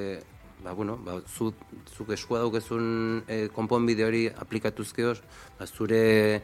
ba, 0.65 0.73
bueno, 0.73 0.97
ba, 1.05 1.21
zu, 1.27 1.53
zuk 1.97 2.11
eskua 2.17 2.41
daukezun 2.45 3.25
e, 3.27 3.49
konponbide 3.55 4.07
hori 4.07 4.25
aplikatuzkeoz, 4.29 5.19
ba, 5.59 5.67
zure 5.67 6.43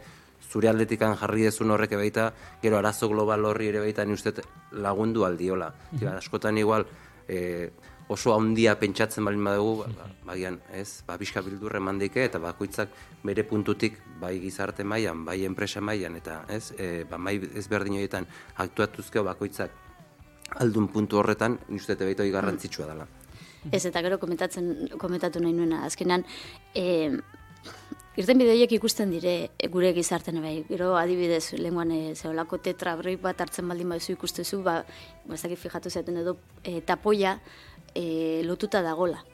zure 0.55 0.69
aldetikan 0.69 1.17
jarri 1.19 1.49
dezun 1.49 1.73
horrek 1.75 1.97
baita, 1.99 2.29
gero 2.63 2.79
arazo 2.79 3.09
global 3.11 3.49
horri 3.49 3.71
ere 3.73 3.81
baita 3.83 4.05
ni 4.05 4.15
uste 4.15 4.35
lagundu 4.73 5.25
aldiola. 5.25 5.73
Mm 5.93 6.13
askotan 6.15 6.59
igual, 6.59 6.87
e, 7.29 7.71
oso 8.09 8.35
handia 8.37 8.75
pentsatzen 8.79 9.25
balin 9.25 9.45
badugu, 9.45 9.83
ba, 9.83 9.89
ba, 9.99 10.09
bagian, 10.29 10.61
ez, 10.73 11.03
ba, 11.07 11.17
bizka 11.19 11.43
bildurre 11.43 11.81
mandike, 11.81 12.25
eta 12.29 12.39
bakoitzak 12.39 12.93
bere 13.25 13.45
puntutik, 13.49 13.99
bai 14.21 14.37
gizarte 14.43 14.85
mailan, 14.85 15.25
bai 15.25 15.41
enpresa 15.49 15.81
mailan, 15.81 16.21
eta 16.21 16.43
ez, 16.49 16.71
e, 16.79 17.05
ba, 17.09 17.19
mai 17.19 17.39
ezberdin 17.41 17.99
horietan 17.99 18.29
aktuatuzkeo 18.67 19.25
bakoitzak 19.25 19.83
aldun 20.61 20.89
puntu 20.93 21.19
horretan, 21.19 21.59
ni 21.69 21.81
uste 21.81 21.97
baita 21.97 22.27
garrantzitsua 22.31 22.87
dela. 22.93 23.09
Ez 23.73 23.85
eta 23.87 24.03
gero 24.05 24.19
komentatzen 24.21 24.97
komentatu 25.01 25.41
nahi 25.41 25.53
nuena 25.57 25.85
azkenan 25.87 26.25
e, 26.75 27.11
irten 28.21 28.39
bideoiek 28.39 28.73
ikusten 28.77 29.11
dire 29.11 29.51
gure 29.73 29.93
gizarten 29.97 30.41
bai. 30.43 30.57
Gero 30.69 30.95
adibidez 31.01 31.55
lenguan 31.59 31.93
e, 31.95 32.01
zeolako 32.15 32.61
tetra 32.63 32.97
broi 33.01 33.17
bat 33.17 33.41
hartzen 33.41 33.69
baldin 33.69 33.95
baizu 33.95 34.13
ikustezu, 34.15 34.63
ba 34.63 34.83
ba 35.27 35.37
fijatu 35.37 35.91
zaten 35.91 36.17
edo 36.19 36.37
e, 36.63 36.81
tapoia 36.81 37.41
e, 37.95 38.43
lotuta 38.45 38.83
dagola. 38.83 39.25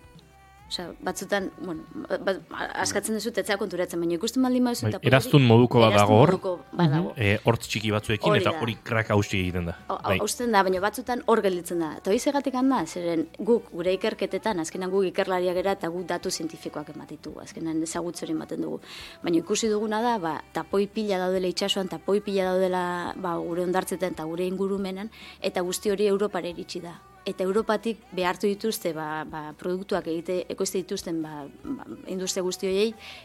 Osea, 0.71 0.93
batzutan, 1.03 1.49
bueno, 1.59 1.83
ba, 2.23 2.37
askatzen 2.79 3.17
duzu 3.19 3.33
tetzea 3.35 3.57
konturatzen, 3.59 3.99
baina 3.99 4.15
ikusten 4.15 4.45
baldin 4.47 4.69
baduzu 4.69 4.85
Bai, 4.87 4.93
eta 4.93 5.09
eraztun 5.11 5.43
moduko 5.43 5.81
bat 5.83 5.97
dago 5.97 6.19
hor. 6.23 6.31
moduko 6.37 6.53
badago. 6.79 7.11
E, 7.19 7.33
hortz 7.43 7.65
txiki 7.67 7.91
batzuekin 7.91 8.31
Hori 8.31 8.45
eta 8.45 8.53
hori 8.63 8.77
krak 8.91 9.11
hausti 9.11 9.41
egiten 9.41 9.67
da. 9.67 9.75
Bai. 9.89 10.21
Hausten 10.23 10.55
da, 10.55 10.63
baina 10.63 10.85
batzutan 10.85 11.25
hor 11.27 11.43
gelditzen 11.43 11.83
da. 11.83 11.91
Eta 11.99 12.15
hori 12.15 12.23
zegatik 12.23 12.61
handa, 12.63 12.85
zeren 12.87 13.27
guk 13.51 13.67
gure 13.73 13.97
ikerketetan, 13.99 14.63
azkenan 14.63 14.95
guk 14.95 15.11
ikerlariak 15.11 15.59
era 15.65 15.75
eta 15.75 15.91
guk 15.91 16.07
datu 16.07 16.31
zientifikoak 16.31 16.95
ematitugu, 16.95 17.43
azkenan 17.43 17.83
ezagutze 17.83 18.29
hori 18.29 18.39
ematen 18.39 18.63
dugu. 18.63 18.79
Baina 19.27 19.43
ikusi 19.43 19.75
duguna 19.75 19.99
da, 20.07 20.17
ba, 20.23 20.39
tapoi 20.55 20.87
pila 20.87 21.19
daudela 21.27 21.51
itsasoan, 21.51 21.91
tapoi 21.91 22.21
pila 22.23 22.53
daudela 22.53 22.87
ba, 23.19 23.35
gure 23.43 23.67
ondartzetan 23.67 24.15
eta 24.15 24.31
gure 24.31 24.47
ingurumenan, 24.47 25.11
eta 25.43 25.67
guzti 25.67 25.91
hori 25.91 26.07
Europara 26.15 26.55
iritsi 26.55 26.87
da. 26.87 27.01
Eta 27.31 27.45
Europatik 27.47 28.01
behartu 28.17 28.49
dituzte 28.51 28.91
ba, 28.97 29.25
ba, 29.29 29.43
produktuak 29.59 30.09
egite 30.11 30.41
ekoizte 30.51 30.81
dituzten 30.83 31.21
ba, 31.23 31.45
ba, 31.63 31.87
industria 32.11 32.43
guzti 32.43 32.71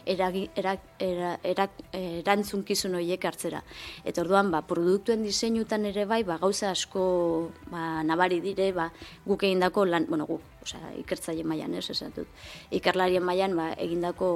erak, 0.06 1.80
erantzunkizun 1.92 2.94
horiek 3.00 3.24
hartzera. 3.26 3.62
Eta 4.04 4.22
orduan 4.22 4.52
ba, 4.54 4.62
produktuen 4.62 5.24
diseinutan 5.26 5.88
ere 5.90 6.06
bai 6.06 6.22
ba, 6.28 6.38
gauza 6.38 6.70
asko 6.70 7.06
ba, 7.72 8.04
nabari 8.06 8.40
dire 8.44 8.70
ba, 8.76 8.90
guk 9.26 9.42
egindako 9.48 9.88
lan, 9.90 10.06
bueno 10.08 10.28
guk, 10.30 10.55
osea, 10.66 10.92
ikertzaile 11.02 11.44
mailan 11.46 11.74
ez 11.78 11.86
esan 11.94 12.14
dut. 12.16 12.28
Ikerlarien 12.74 13.24
mailan 13.24 13.56
ba, 13.58 13.70
egindako 13.86 14.28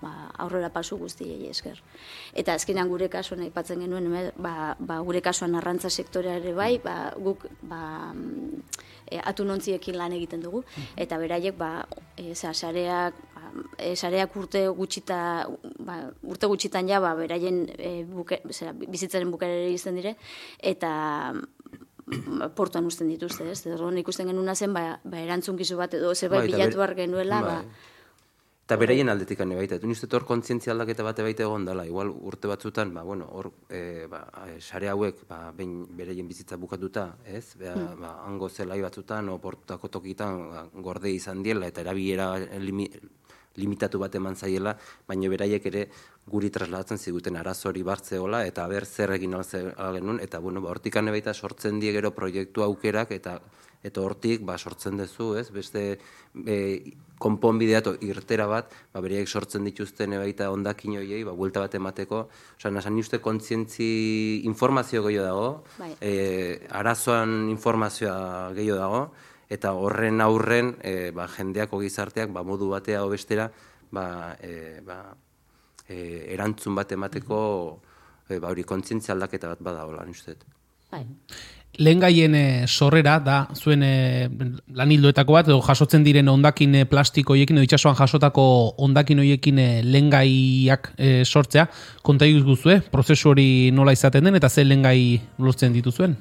ba, 0.00 0.12
aurrera 0.44 0.70
pasu 0.72 0.98
guztiei 1.00 1.50
esker. 1.50 1.80
Eta 2.34 2.56
azkenean 2.56 2.90
gure 2.92 3.08
kasuan 3.12 3.44
aipatzen 3.46 3.84
genuen, 3.84 4.10
ba, 4.36 4.74
ba, 4.78 5.00
gure 5.06 5.22
kasuan 5.24 5.56
arrantza 5.58 5.90
sektorea 5.90 6.36
ere 6.40 6.54
bai, 6.56 6.76
ba, 6.84 6.96
guk 7.22 7.46
ba, 7.68 7.80
e, 9.10 9.20
atunontziekin 9.32 9.96
lan 9.98 10.16
egiten 10.16 10.44
dugu, 10.44 10.62
eta 10.96 11.18
beraiek 11.20 11.56
ba, 11.58 11.70
e, 12.16 12.34
sareak, 12.34 13.18
ba, 13.34 13.50
e, 13.78 13.94
sareak 13.96 14.36
urte 14.36 14.66
gutxita, 14.68 15.20
ba, 15.78 15.98
urte 16.22 16.50
gutxitan 16.50 16.88
ja, 16.90 17.00
ba, 17.00 17.14
beraien 17.18 17.64
e, 17.76 17.92
buke, 18.08 18.40
zera, 18.50 18.74
bizitzaren 18.76 19.30
bukarere 19.32 19.70
izten 19.74 19.98
dire, 20.00 20.16
eta 20.58 20.92
portuan 22.54 22.86
usten 22.86 23.08
dituzte, 23.10 23.48
ez? 23.50 23.66
Orduan 23.66 23.98
ikusten 23.98 24.30
genuna 24.30 24.54
zen, 24.54 24.72
ba, 24.74 25.00
ba 25.04 25.20
erantzunkizu 25.20 25.76
bat 25.76 25.94
edo 25.98 26.14
zerbait 26.14 26.44
Bai, 26.44 26.52
bilatu 26.52 26.78
ber- 26.78 26.94
genuela, 26.94 27.40
ba, 27.42 27.60
bai. 27.60 27.92
Eta 28.66 28.74
beraien 28.82 29.08
aldetik 29.08 29.40
ane 29.44 29.54
baita. 29.54 29.76
Ni 29.86 29.94
uste 29.94 30.08
hor 30.10 30.24
kontzientzia 30.26 30.72
aldaketa 30.72 31.04
bate 31.06 31.22
baita 31.22 31.44
egon 31.44 31.64
dela. 31.68 31.84
Igual 31.86 32.08
urte 32.10 32.48
batzutan, 32.50 32.90
ba, 32.94 33.04
bueno, 33.06 33.28
hor, 33.30 33.52
e, 33.70 34.08
ba, 34.10 34.24
e, 34.50 34.56
sare 34.60 34.88
hauek, 34.90 35.20
ba, 35.28 35.52
behin 35.54 35.84
beraien 35.94 36.26
bizitza 36.26 36.58
bukatuta, 36.58 37.12
ez? 37.24 37.54
Ba, 37.60 37.76
ba, 38.00 38.10
hango 38.26 38.48
zelai 38.48 38.80
batzutan, 38.82 39.28
o 39.30 39.38
portutako 39.38 39.88
tokitan, 39.88 40.40
ba, 40.50 40.64
gorde 40.82 41.14
izan 41.14 41.44
diela, 41.46 41.68
eta 41.70 41.84
erabilera 41.86 42.32
limi, 42.58 42.88
limitatu 43.56 43.98
bat 43.98 44.14
eman 44.14 44.36
zaiela, 44.36 44.76
baina 45.08 45.28
beraiek 45.32 45.66
ere 45.66 45.86
guri 46.26 46.50
trasladatzen 46.50 46.98
ziguten 46.98 47.36
arazo 47.36 47.70
hori 47.70 47.82
bartzeola, 47.86 48.44
eta 48.46 48.66
ber 48.68 48.86
zer 48.86 49.14
egin 49.16 49.34
alze 49.34 49.62
genuen, 49.76 50.20
eta 50.20 50.38
bueno, 50.38 50.60
ba, 50.60 50.70
hortik 50.70 50.94
baita 50.96 51.34
sortzen 51.34 51.80
die 51.80 51.92
gero 51.92 52.10
proiektu 52.10 52.62
aukerak, 52.62 53.12
eta 53.12 53.40
eta 53.86 54.02
hortik 54.02 54.44
ba, 54.46 54.56
sortzen 54.58 54.98
duzu, 54.98 55.34
ez? 55.38 55.46
Beste 55.54 55.82
e, 56.46 56.56
konponbidea 57.22 57.82
irtera 58.04 58.48
bat, 58.50 58.72
ba, 58.92 59.02
beraiek 59.04 59.28
sortzen 59.28 59.66
dituzten 59.68 60.16
baita 60.18 60.50
ondakin 60.52 60.98
horiei, 61.00 61.22
ba, 61.26 61.36
buelta 61.38 61.62
bat 61.62 61.76
emateko, 61.78 62.26
osea, 62.58 62.72
nasan 62.74 62.96
ni 62.96 63.04
uste 63.04 63.20
kontzientzi 63.22 64.42
informazio 64.48 65.04
gehiago 65.06 65.28
dago, 65.28 65.48
Bai. 65.78 65.92
e, 66.00 66.12
arazoan 66.80 67.48
informazioa 67.52 68.52
gehiago 68.58 68.80
dago, 68.82 69.02
eta 69.48 69.72
horren 69.78 70.20
aurren 70.20 70.74
e, 70.82 71.10
ba, 71.14 71.28
jendeako 71.30 71.80
gizarteak 71.84 72.32
ba, 72.34 72.42
modu 72.42 72.70
batea 72.70 73.04
o 73.04 73.10
bestera 73.10 73.50
ba, 73.90 74.36
e, 74.40 74.80
ba, 74.86 75.02
e, 75.88 76.32
erantzun 76.34 76.74
bat 76.74 76.92
emateko 76.92 77.40
e, 78.28 78.38
ba, 78.38 78.48
hori 78.50 78.64
kontzientzia 78.66 79.14
aldaketa 79.14 79.54
bat 79.54 79.62
badagoela, 79.62 80.04
ni 80.04 80.16
uste 80.16 80.34
dut. 80.34 80.48
bai. 80.90 81.04
Lehen 81.76 82.00
gaien 82.00 82.34
eh, 82.34 82.64
sorrera 82.66 83.18
da 83.20 83.42
zuen 83.52 83.82
e, 83.84 84.28
lanildoetako 84.78 85.34
bat, 85.36 85.48
edo 85.50 85.58
jasotzen 85.60 86.06
diren 86.06 86.28
ondakin 86.32 86.74
eh, 86.74 86.84
plastiko 86.88 87.34
hoiekin, 87.34 87.58
edo 87.58 87.66
itxasuan 87.66 87.98
jasotako 87.98 88.46
ondakin 88.86 89.20
hoiekin 89.20 89.60
eh, 89.60 89.82
lengaiak 89.84 90.94
eh, 90.96 91.20
sortzea. 91.24 91.66
Konta 92.02 92.24
guzue, 92.46 92.80
prozesu 92.92 93.34
hori 93.34 93.70
nola 93.76 93.92
izaten 93.92 94.24
den, 94.24 94.40
eta 94.40 94.48
ze 94.48 94.64
lengai 94.64 95.20
lortzen 95.38 95.76
dituzuen? 95.76 96.16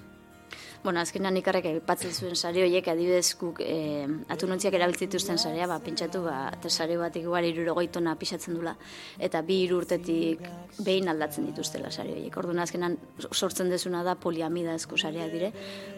Bueno, 0.86 1.02
azkenan 1.02 1.34
ikarrek 1.40 1.66
aipatzen 1.66 2.12
zuen 2.14 2.36
sare 2.38 2.62
horiek 2.62 2.86
adibidez 2.92 3.32
guk 3.40 3.58
e, 3.66 4.04
atunontziak 4.30 4.76
erabiltzen 4.78 5.10
dituzten 5.10 5.40
sarea, 5.42 5.66
ba, 5.66 5.80
pentsatu, 5.82 6.22
ba, 6.28 6.52
sare 6.70 7.00
bat 7.02 7.18
igual 7.18 7.48
irurogei 7.48 7.88
tona 7.96 8.14
pisatzen 8.22 8.54
dula, 8.54 8.76
eta 9.18 9.42
bi 9.48 9.58
urtetik 9.74 10.46
behin 10.86 11.10
aldatzen 11.10 11.50
dituztela 11.50 11.90
sare 11.90 12.14
horiek. 12.14 12.38
Orduan 12.38 12.62
azkenan 12.62 13.00
sortzen 13.32 13.74
dezuna 13.74 14.04
da 14.06 14.14
poliamida 14.14 14.78
ezko 14.78 15.02
sareak 15.02 15.34
dire. 15.34 15.52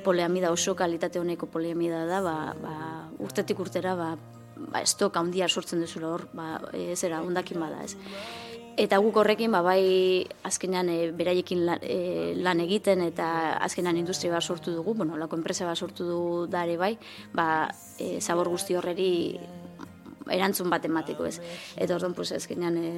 Poliamida 0.07 0.55
oso 0.55 0.71
kalitate 0.79 1.19
honeko 1.19 1.51
poliamida 1.51 2.05
da, 2.07 2.23
ba, 2.23 2.37
ba, 2.63 2.75
urtetik 3.27 3.59
urtera, 3.59 3.99
ba, 3.99 4.13
ba, 4.55 4.85
estok 4.87 5.19
handia 5.19 5.51
sortzen 5.51 5.83
dezula 5.83 6.15
hor, 6.15 6.29
ba, 6.31 6.61
e, 6.71 6.93
zera, 6.95 7.25
ondakin 7.27 7.59
bada 7.59 7.83
ez. 7.83 7.97
Eta 8.77 8.99
guk 9.01 9.15
horrekin, 9.17 9.49
ba, 9.49 9.63
bai, 9.65 10.27
azkenean 10.45 10.91
e, 10.93 10.97
beraiekin 11.17 11.63
lan, 11.65 11.79
e, 11.81 12.35
lan 12.37 12.59
egiten 12.61 13.01
eta 13.01 13.27
azkenean 13.65 13.97
industria 13.97 14.35
bat 14.35 14.45
sortu 14.45 14.75
dugu, 14.75 14.93
bueno, 14.99 15.17
lako 15.17 15.39
enpresa 15.39 15.65
bat 15.65 15.81
sortu 15.81 16.05
du 16.05 16.19
dare 16.53 16.75
bai, 16.77 16.91
ba, 17.33 17.71
e, 17.97 18.21
zabor 18.21 18.51
guzti 18.53 18.77
horreri 18.77 19.09
erantzun 20.29 20.69
bat 20.69 20.85
emateko 20.85 21.25
ez. 21.25 21.39
Eta 21.75 21.97
orduan, 21.97 22.13
pues, 22.13 22.29
azkenean, 22.37 22.77
e, 22.77 22.93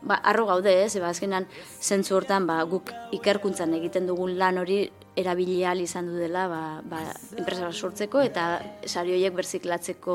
ba, 0.00 0.16
arro 0.16 0.46
gaude 0.48 0.72
ez, 0.86 0.94
ba, 0.96 1.12
azkenean, 1.12 1.44
zentzu 1.80 2.16
hortan, 2.16 2.48
ba, 2.48 2.62
guk 2.64 2.88
ikerkuntzan 3.20 3.76
egiten 3.82 4.08
dugun 4.08 4.38
lan 4.40 4.64
hori 4.64 4.86
erabili 5.20 5.60
ahal 5.64 5.80
izan 5.84 6.08
du 6.10 6.16
dela 6.18 6.46
ba, 6.48 6.60
ba, 6.84 7.00
enpresa 7.38 7.68
bat 7.68 7.76
sortzeko 7.76 8.22
eta 8.24 8.46
sari 8.86 9.14
horiek 9.16 9.34
berziklatzeko 9.36 10.14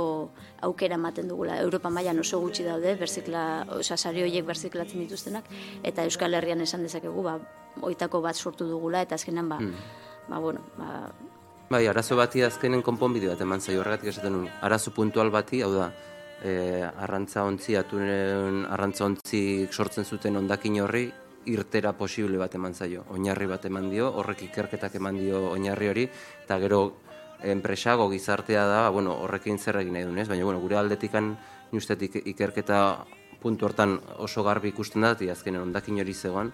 aukera 0.67 0.97
ematen 0.99 1.29
dugula. 1.29 1.59
Europa 1.61 1.91
mailan 1.93 2.19
oso 2.23 2.39
gutxi 2.41 2.65
daude, 2.65 2.95
berzikla, 2.99 3.43
osea, 3.77 3.97
sari 3.97 4.23
horiek 4.25 4.47
berziklatzen 4.47 5.03
dituztenak, 5.05 5.47
eta 5.83 6.07
Euskal 6.09 6.33
Herrian 6.33 6.63
esan 6.65 6.83
dezakegu, 6.85 7.23
ba, 7.25 7.37
oitako 7.85 8.21
bat 8.25 8.35
sortu 8.35 8.67
dugula, 8.69 9.03
eta 9.05 9.15
azkenan, 9.19 9.49
ba, 9.51 9.61
ba, 10.29 10.41
bueno, 10.41 10.65
ba, 10.79 11.07
Bai, 11.65 11.87
arazo 11.89 12.13
bati 12.13 12.43
azkenen 12.45 12.83
konponbide 12.85 13.31
bat 13.31 13.39
eman 13.41 13.61
zaio 13.61 13.79
horregatik 13.81 14.11
esaten 14.11 14.35
nuen. 14.35 14.49
Arazo 14.61 14.91
puntual 14.93 15.31
bati, 15.33 15.63
hau 15.65 15.71
da, 15.73 15.87
e, 16.45 16.83
arrantza 16.85 17.43
ontzi, 17.43 17.73
atunen 17.79 18.65
arrantza 18.69 19.07
ontzi 19.07 19.41
sortzen 19.71 20.05
zuten 20.05 20.37
ondakin 20.37 20.77
horri, 20.83 21.07
irtera 21.45 21.93
posible 21.93 22.37
bat 22.37 22.55
eman 22.55 22.73
zaio. 22.73 23.05
Oinarri 23.13 23.47
bat 23.49 23.65
eman 23.65 23.89
dio, 23.89 24.09
horrek 24.19 24.45
ikerketak 24.49 24.95
eman 24.95 25.17
dio 25.19 25.51
oinarri 25.51 25.89
hori, 25.89 26.07
eta 26.43 26.59
gero 26.59 26.81
enpresago 27.43 28.09
gizartea 28.09 28.65
da, 28.65 28.89
bueno, 28.89 29.13
horrekin 29.25 29.59
zer 29.59 29.77
egin 29.81 29.93
nahi 29.93 30.03
duen, 30.07 30.17
ez? 30.19 30.27
Baina, 30.27 30.45
bueno, 30.45 30.59
gure 30.63 30.77
aldetikan, 30.79 31.35
ni 31.71 31.77
uste 31.77 31.97
dut 31.99 32.15
ikerketa 32.23 32.79
puntu 33.41 33.67
hortan 33.67 33.99
oso 34.17 34.43
garbi 34.43 34.71
ikusten 34.73 35.03
da, 35.05 35.11
eta 35.13 35.31
azkenen 35.31 35.61
ondakin 35.61 35.99
hori 36.01 36.13
zegoen, 36.13 36.51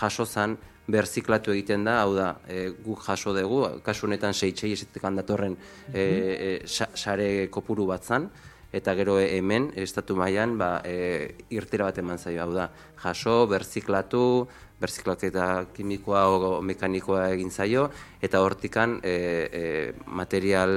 jaso 0.00 0.26
zan, 0.26 0.56
berziklatu 0.90 1.52
egiten 1.54 1.84
da, 1.86 2.00
hau 2.02 2.14
da, 2.16 2.34
e, 2.48 2.66
guk 2.84 3.04
jaso 3.06 3.32
dugu, 3.36 3.62
kasu 3.84 4.06
honetan 4.06 4.34
seitxei 4.34 4.72
esetik 4.74 5.04
handatorren 5.04 5.54
e, 5.92 6.02
e, 6.02 6.50
sa- 6.66 6.90
sare 6.94 7.48
kopuru 7.50 7.86
bat 7.88 8.04
zan, 8.04 8.28
eta 8.74 8.94
gero 8.98 9.20
hemen, 9.22 9.70
estatu 9.78 10.16
mailan 10.18 10.56
ba, 10.58 10.80
e, 10.84 11.34
irtera 11.54 11.86
bat 11.86 11.98
eman 12.02 12.18
zaio, 12.18 12.42
hau 12.42 12.52
da, 12.54 12.68
jaso, 13.04 13.44
berziklatu, 13.46 14.48
berziklaketa 14.82 15.66
kimikoa 15.76 16.24
o 16.28 16.48
mekanikoa 16.66 17.28
egin 17.36 17.52
zaio, 17.54 17.86
eta 18.22 18.40
hortikan 18.42 18.98
e, 19.02 19.14
e, 19.14 19.62
material 20.06 20.74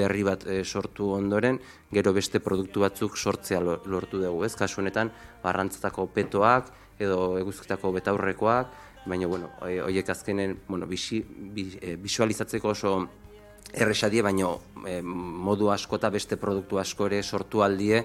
berri 0.00 0.24
bat 0.24 0.46
e, 0.48 0.62
sortu 0.64 1.10
ondoren, 1.18 1.60
gero 1.92 2.14
beste 2.16 2.40
produktu 2.40 2.80
batzuk 2.86 3.16
sortzea 3.20 3.60
lo- 3.60 3.82
lortu 3.84 4.22
dugu, 4.22 4.46
ez? 4.48 4.54
Kasu 4.56 4.80
honetan, 4.80 5.12
barrantzatako 5.44 6.08
petoak, 6.16 6.72
edo 6.98 7.36
eguzkitako 7.38 7.92
betaurrekoak, 8.00 8.72
baina, 9.06 9.28
bueno, 9.28 9.52
e, 9.68 9.76
horiek 9.84 10.08
azkenen, 10.10 10.56
bueno, 10.66 10.88
bisi, 10.88 11.20
bi, 11.20 11.68
e, 11.82 11.98
oso 12.64 12.96
erresa 13.72 14.10
die, 14.12 14.22
baina 14.22 14.52
e, 14.86 15.00
modu 15.02 15.70
asko 15.72 15.98
eta 16.00 16.10
beste 16.10 16.38
produktu 16.40 16.78
asko 16.78 17.06
ere 17.06 17.22
sortu 17.22 17.62
aldie, 17.62 18.04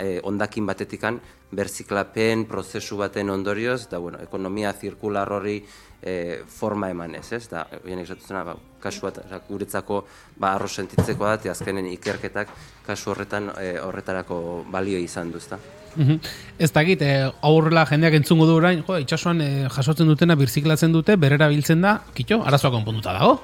e, 0.00 0.20
ondakin 0.24 0.66
batetikan, 0.66 1.20
berziklapen 1.50 2.44
prozesu 2.46 2.96
baten 3.00 3.30
ondorioz, 3.30 3.86
eta, 3.88 3.98
bueno, 3.98 4.20
ekonomia 4.22 4.72
zirkular 4.72 5.32
horri 5.32 5.58
e, 6.02 6.42
forma 6.46 6.90
emanez, 6.90 7.26
ez? 7.32 7.46
Da, 7.50 7.64
hienek 7.84 8.06
esatu 8.06 8.38
ba, 8.46 8.54
kasu 8.80 9.08
bat, 9.08 9.18
guretzako, 9.48 10.04
ba, 10.36 10.54
arro 10.54 10.68
sentitzeko 10.68 11.26
da, 11.26 11.50
azkenen 11.50 11.90
ikerketak 11.96 12.54
kasu 12.86 13.14
horretan 13.14 13.50
e, 13.58 13.74
horretarako 13.82 14.64
balio 14.70 14.98
izan 14.98 15.32
du, 15.32 15.42
ezta? 15.42 15.58
Mhm. 15.96 16.20
Ez 16.58 16.70
dakit, 16.72 17.02
eh, 17.02 17.30
aurrela 17.42 17.84
jendeak 17.86 18.14
entzungo 18.14 18.46
du 18.46 18.54
orain, 18.60 18.84
jo, 18.86 18.98
itxasuan 19.02 19.40
eh, 19.40 19.68
jasotzen 19.68 20.06
dutena 20.06 20.36
birziklatzen 20.38 20.92
dute, 20.92 21.16
berrera 21.16 21.48
biltzen 21.48 21.82
da, 21.82 22.00
kitxo, 22.14 22.44
arazoa 22.46 22.70
konponduta 22.70 23.12
dago. 23.16 23.40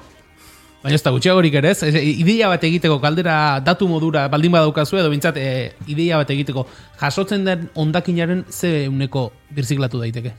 Baina 0.87 0.95
ez 0.95 1.03
da 1.03 1.11
gutxiagorik 1.11 1.53
ere 1.59 1.73
ez, 1.75 1.83
Ez, 1.83 1.95
ideia 1.99 2.47
bat 2.47 2.63
egiteko 2.63 3.01
kaldera 3.03 3.59
datu 3.59 3.89
modura 3.91 4.27
baldin 4.31 4.53
badaukazu 4.55 4.95
edo 5.01 5.09
bintzat 5.11 5.35
e, 5.35 5.73
ideia 5.91 6.15
bat 6.21 6.29
egiteko 6.31 6.63
jasotzen 7.01 7.43
den 7.43 7.69
ondakinaren 7.75 8.45
ze 8.49 8.87
uneko 8.87 9.31
birziklatu 9.51 9.99
daiteke. 9.99 10.31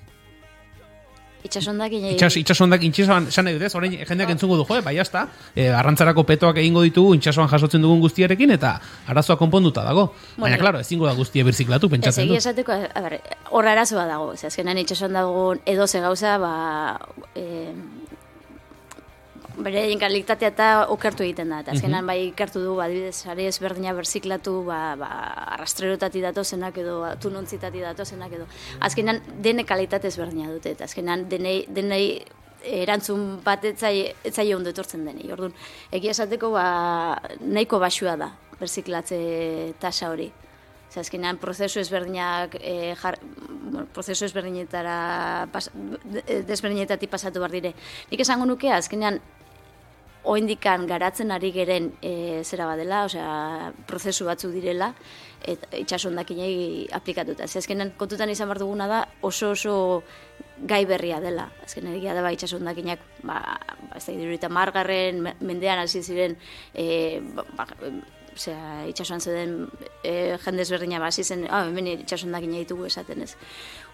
Itxasondakin 1.44 2.06
Itxas, 2.14 2.32
itxasondak 2.40 2.82
intxasoan, 2.82 3.28
esan 3.30 3.46
nahi 3.46 3.54
dut 3.58 3.66
ez, 3.68 3.74
orain 3.78 3.92
jendeak 3.94 4.32
entzungo 4.34 4.56
du, 4.58 4.64
jo, 4.66 4.80
bai, 4.82 4.94
jazta, 4.96 5.26
e, 5.54 5.68
arrantzarako 5.70 6.24
petoak 6.26 6.58
egingo 6.64 6.82
ditugu 6.82 7.12
intxasoan 7.14 7.48
jasotzen 7.52 7.84
dugun 7.84 8.00
guztiarekin, 8.02 8.50
eta 8.56 8.72
arazoa 9.06 9.36
konponduta 9.38 9.84
dago. 9.86 10.08
Baina, 10.36 10.40
Bueno. 10.40 10.58
klaro, 10.64 10.80
ezingo 10.80 11.06
da 11.06 11.12
guztia 11.14 11.44
birziklatu, 11.46 11.86
Ez 11.86 11.90
pentsatzen 11.92 12.24
egia 12.24 12.34
dut. 12.34 12.42
esateko, 12.42 12.72
a 12.72 13.00
ber, 13.06 13.20
hor 13.50 13.68
arazoa 13.68 14.06
dago. 14.10 14.32
Ez 14.34 14.44
azkenan 14.50 14.78
itxason 14.82 15.12
dago 15.12 15.54
edo 15.64 15.86
ze 15.86 16.00
gauza, 16.00 16.38
ba, 16.38 16.98
e, 17.36 17.72
bere 19.64 19.82
kalitatea 20.00 20.50
eta 20.52 20.68
okertu 20.94 21.24
egiten 21.26 21.52
da. 21.52 21.60
Eta 21.64 21.74
azkenan 21.74 22.06
bai 22.06 22.18
ikertu 22.28 22.62
du, 22.62 22.74
adibidez, 22.80 23.16
sare 23.26 23.46
ezberdina 23.50 23.92
berziklatu, 23.96 24.62
ba, 24.66 24.80
ba, 25.00 25.10
arrastrerotati 25.58 26.22
datozenak 26.24 26.78
edo 26.78 26.98
tunontzitati 27.22 27.82
datozenak 27.84 28.34
edo. 28.38 28.48
Azkenan 28.80 29.22
dene 29.44 29.64
kalitate 29.68 30.08
ezberdina 30.08 30.50
dute, 30.52 30.74
eta 30.76 30.88
azkenan 30.88 31.28
denei, 31.28 31.62
denei 31.68 32.02
erantzun 32.64 33.38
bat 33.44 33.64
etzai, 33.64 34.12
etzai 34.26 34.52
ondo 34.54 34.70
etortzen 34.74 35.04
deni. 35.06 35.30
Orduan, 35.32 35.54
egia 35.94 36.14
esateko 36.14 36.50
ba, 36.54 36.66
nahiko 37.40 37.78
basua 37.82 38.16
da 38.18 38.32
berziklatze 38.58 39.74
tasa 39.78 40.10
hori. 40.10 40.30
Ze 40.88 41.00
azkenean 41.00 41.36
prozesu 41.36 41.82
ezberdinak 41.82 42.54
e, 42.60 42.94
jar, 42.96 43.18
prozesu 43.92 44.24
ezberdinetara 44.24 45.46
pas, 45.52 45.68
de- 45.74 46.42
desberdinetatik 46.48 47.10
pasatu 47.12 47.42
behar 47.42 47.52
dire. 47.52 47.74
Nik 48.10 48.24
esango 48.24 48.46
nuke 48.48 48.72
azkenean 48.72 49.20
oindikan 50.24 50.86
garatzen 50.86 51.30
ari 51.30 51.52
geren 51.52 51.92
e, 52.02 52.42
zera 52.44 52.66
badela, 52.66 53.04
osea, 53.06 53.72
prozesu 53.86 54.26
batzu 54.26 54.50
direla, 54.52 54.92
eta 55.46 55.70
itxasondakinei 55.78 56.88
aplikatuta. 56.92 57.46
Ze 57.46 57.58
azkenean 57.62 57.92
kontutan 57.96 58.30
izan 58.30 58.48
behar 58.50 58.58
duguna 58.58 58.88
da 58.90 59.04
oso 59.22 59.52
oso 59.54 60.02
gai 60.58 60.84
berria 60.84 61.20
dela. 61.22 61.48
Azkenean 61.64 61.96
egia 61.96 62.14
da 62.14 62.22
ba, 62.22 62.32
itxasondakinak, 62.34 63.00
ba, 63.22 63.38
ba, 63.88 63.96
ez 63.96 64.04
da, 64.06 64.12
irurita 64.12 64.48
margarren 64.50 65.22
me- 65.22 65.36
mendean 65.40 65.78
hasi 65.78 66.02
ziren, 66.02 66.36
e, 66.74 67.20
ba, 67.56 67.68
osea, 68.38 68.86
itxasuan 68.88 69.20
zeuden 69.20 69.54
e, 70.06 70.36
jende 70.44 70.64
ezberdina 70.64 71.00
basi 71.02 71.24
zen, 71.24 71.44
ah, 71.50 71.64
hemen 71.66 71.90
itxasondakina 71.92 72.60
ditugu 72.62 72.86
esaten 72.88 73.24
ez. 73.26 73.32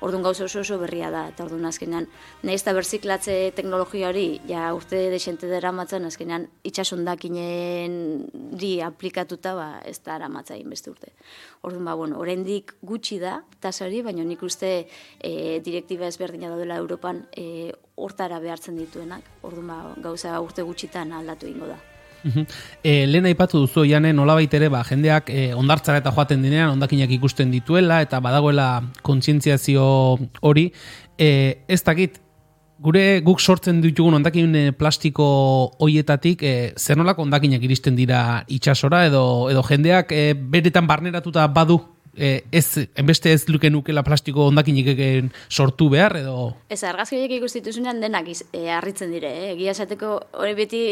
Orduan 0.04 0.24
gauza 0.26 0.44
oso 0.44 0.60
oso 0.60 0.78
berria 0.80 1.10
da, 1.14 1.24
eta 1.32 1.46
orduan 1.46 1.64
azkenean, 1.70 2.08
nahiz 2.44 2.60
eta 2.62 2.74
berziklatze 2.76 3.36
teknologia 3.56 4.10
hori, 4.10 4.40
ja 4.48 4.66
urte 4.76 5.00
desente 5.12 5.48
dara 5.50 5.72
matzen, 5.72 6.04
azkenean 6.08 6.48
itxasondakinen 6.66 7.96
di 8.60 8.74
aplikatuta, 8.84 9.54
ba, 9.56 9.68
ez 9.88 9.98
da 10.04 10.18
aramatza 10.18 10.58
beste 10.68 10.92
urte. 10.92 11.14
Orduan, 11.62 11.88
ba, 11.88 11.96
bueno, 11.98 12.20
oraindik 12.20 12.76
gutxi 12.82 13.18
da, 13.22 13.38
tasa 13.60 13.88
hori, 13.88 14.02
baina 14.04 14.26
nik 14.28 14.42
uste 14.44 14.74
e, 15.18 15.32
direktiba 15.64 16.10
ezberdina 16.10 16.52
daudela 16.52 16.78
Europan 16.82 17.24
e, 17.32 17.72
hortara 17.96 18.40
behartzen 18.44 18.78
dituenak. 18.80 19.26
Orduan, 19.42 19.72
ba, 19.72 19.80
gauza 20.04 20.36
urte 20.44 20.66
gutxitan 20.66 21.12
aldatu 21.16 21.48
egingo 21.50 21.72
da. 21.72 21.80
E, 22.24 23.04
lehen 23.06 23.28
aipatu 23.28 23.60
duzu, 23.64 23.84
jane, 23.88 24.12
nolabait 24.16 24.52
ere, 24.56 24.70
ba, 24.72 24.82
jendeak 24.88 25.30
e, 25.30 25.46
ondartzara 25.54 26.00
eta 26.00 26.12
joaten 26.14 26.42
dinean, 26.44 26.72
ondakinak 26.74 27.12
ikusten 27.18 27.52
dituela, 27.52 28.00
eta 28.04 28.20
badagoela 28.24 28.68
kontzientziazio 29.02 29.86
hori. 30.40 30.70
E, 31.18 31.30
ez 31.68 31.82
dakit, 31.84 32.20
gure 32.84 33.20
guk 33.24 33.40
sortzen 33.40 33.80
ditugun 33.84 34.18
ondakin 34.18 34.56
plastiko 34.78 35.26
hoietatik, 35.84 36.42
e, 36.42 36.54
zer 36.76 36.98
nolako 36.98 37.24
ondakinak 37.28 37.62
iristen 37.64 37.96
dira 37.96 38.44
itxasora, 38.48 39.04
edo, 39.08 39.24
edo 39.52 39.62
jendeak 39.68 40.12
e, 40.12 40.32
beretan 40.34 40.88
barneratuta 40.90 41.46
badu, 41.48 41.80
e, 42.16 42.44
ez, 42.52 42.86
enbeste 42.94 43.32
ez 43.32 43.48
luke 43.48 43.70
nukela 43.70 44.02
plastiko 44.06 44.48
ondakinik 44.50 44.88
sortu 45.48 45.88
behar, 45.92 46.16
edo... 46.20 46.54
Ez, 46.68 46.82
argazki 46.86 47.18
horiek 47.18 47.36
ikustituzunean 47.38 48.00
denak 48.02 48.28
iz, 48.30 48.42
e, 48.52 48.68
harritzen 48.72 49.12
dire, 49.12 49.30
eh? 49.30 49.50
egia 49.54 49.74
esateko 49.74 50.14
hori 50.40 50.54
beti, 50.58 50.82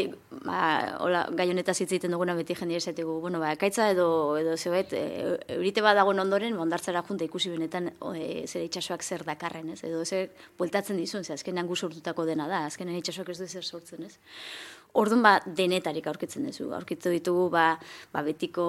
ba, 0.44 0.60
hola, 1.02 1.24
gai 1.36 1.48
honetaz 1.50 1.78
hitz 1.80 2.02
duguna 2.04 2.34
beti 2.38 2.56
jende 2.58 2.76
esateko, 2.76 3.18
bueno, 3.20 3.40
ba, 3.40 3.52
ekaitza 3.56 3.90
edo, 3.94 4.36
edo 4.40 4.56
zebet, 4.56 4.92
e, 4.92 5.38
eurite 5.56 5.84
badagoen 5.84 6.22
ondoren, 6.24 6.56
ba, 6.56 6.66
ondartzara 6.66 7.04
junta 7.08 7.24
ikusi 7.24 7.52
benetan 7.54 7.92
e, 8.14 8.44
zere 8.46 8.66
itxasoak 8.66 9.02
zer 9.02 9.26
dakarren, 9.26 9.72
ez? 9.74 9.82
Edo 9.84 10.04
ze 10.04 10.28
bueltatzen 10.58 10.96
dizun, 10.96 11.24
ze 11.24 11.34
azkenean 11.34 11.66
gu 11.66 11.76
sortutako 11.76 12.26
dena 12.28 12.48
da, 12.48 12.66
azkenean 12.66 12.98
itxasoak 12.98 13.32
ez 13.34 13.38
du 13.38 13.48
zer 13.48 13.64
sortzen, 13.64 14.06
ez? 14.06 14.18
Orduan 14.92 15.22
ba 15.24 15.38
denetarik 15.46 16.04
aurkitzen 16.10 16.44
duzu. 16.44 16.66
Aurkitu 16.76 17.08
ditugu 17.14 17.46
ba, 17.52 17.78
ba 18.12 18.20
betiko 18.26 18.64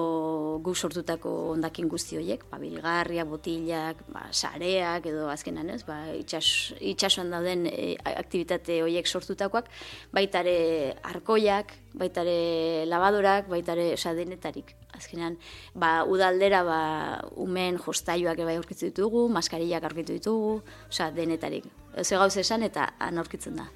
gu 0.64 0.72
sortutako 0.72 1.32
hondakin 1.50 1.90
guzti 1.92 2.16
horiek, 2.16 2.46
ba 2.48 2.56
bilgarriak, 2.62 3.28
botilak, 3.28 4.00
ba 4.08 4.22
sareak 4.32 5.04
edo 5.10 5.26
azkenan, 5.28 5.68
ez? 5.74 5.82
Ba 5.84 5.98
itxas, 6.16 6.72
itxasoan 6.80 7.28
dauden 7.34 7.66
e, 7.68 7.90
aktivitate 8.14 8.80
horiek 8.86 9.04
sortutakoak, 9.04 9.68
baita 10.16 10.40
ere 10.46 10.96
arkoiak, 11.12 11.76
baita 11.92 12.24
ere 12.24 12.88
labadorak, 12.88 13.52
baita 13.52 13.76
ere, 13.76 13.90
osea 13.98 14.16
denetarik. 14.16 14.72
Azkenean, 14.96 15.36
ba, 15.76 16.06
udaldera 16.08 16.64
ba, 16.64 16.82
umen 17.36 17.76
jostailuak 17.84 18.40
bai 18.48 18.56
aurkitu 18.56 18.88
ditugu, 18.88 19.28
maskarillak 19.28 19.92
aurkitu 19.92 20.16
ditugu, 20.16 20.60
osea 20.88 21.12
denetarik. 21.12 21.68
Ze 22.00 22.16
gauz 22.16 22.32
esan 22.40 22.64
eta 22.64 22.94
han 22.96 23.20
aurkitzen 23.20 23.60
da. 23.60 23.68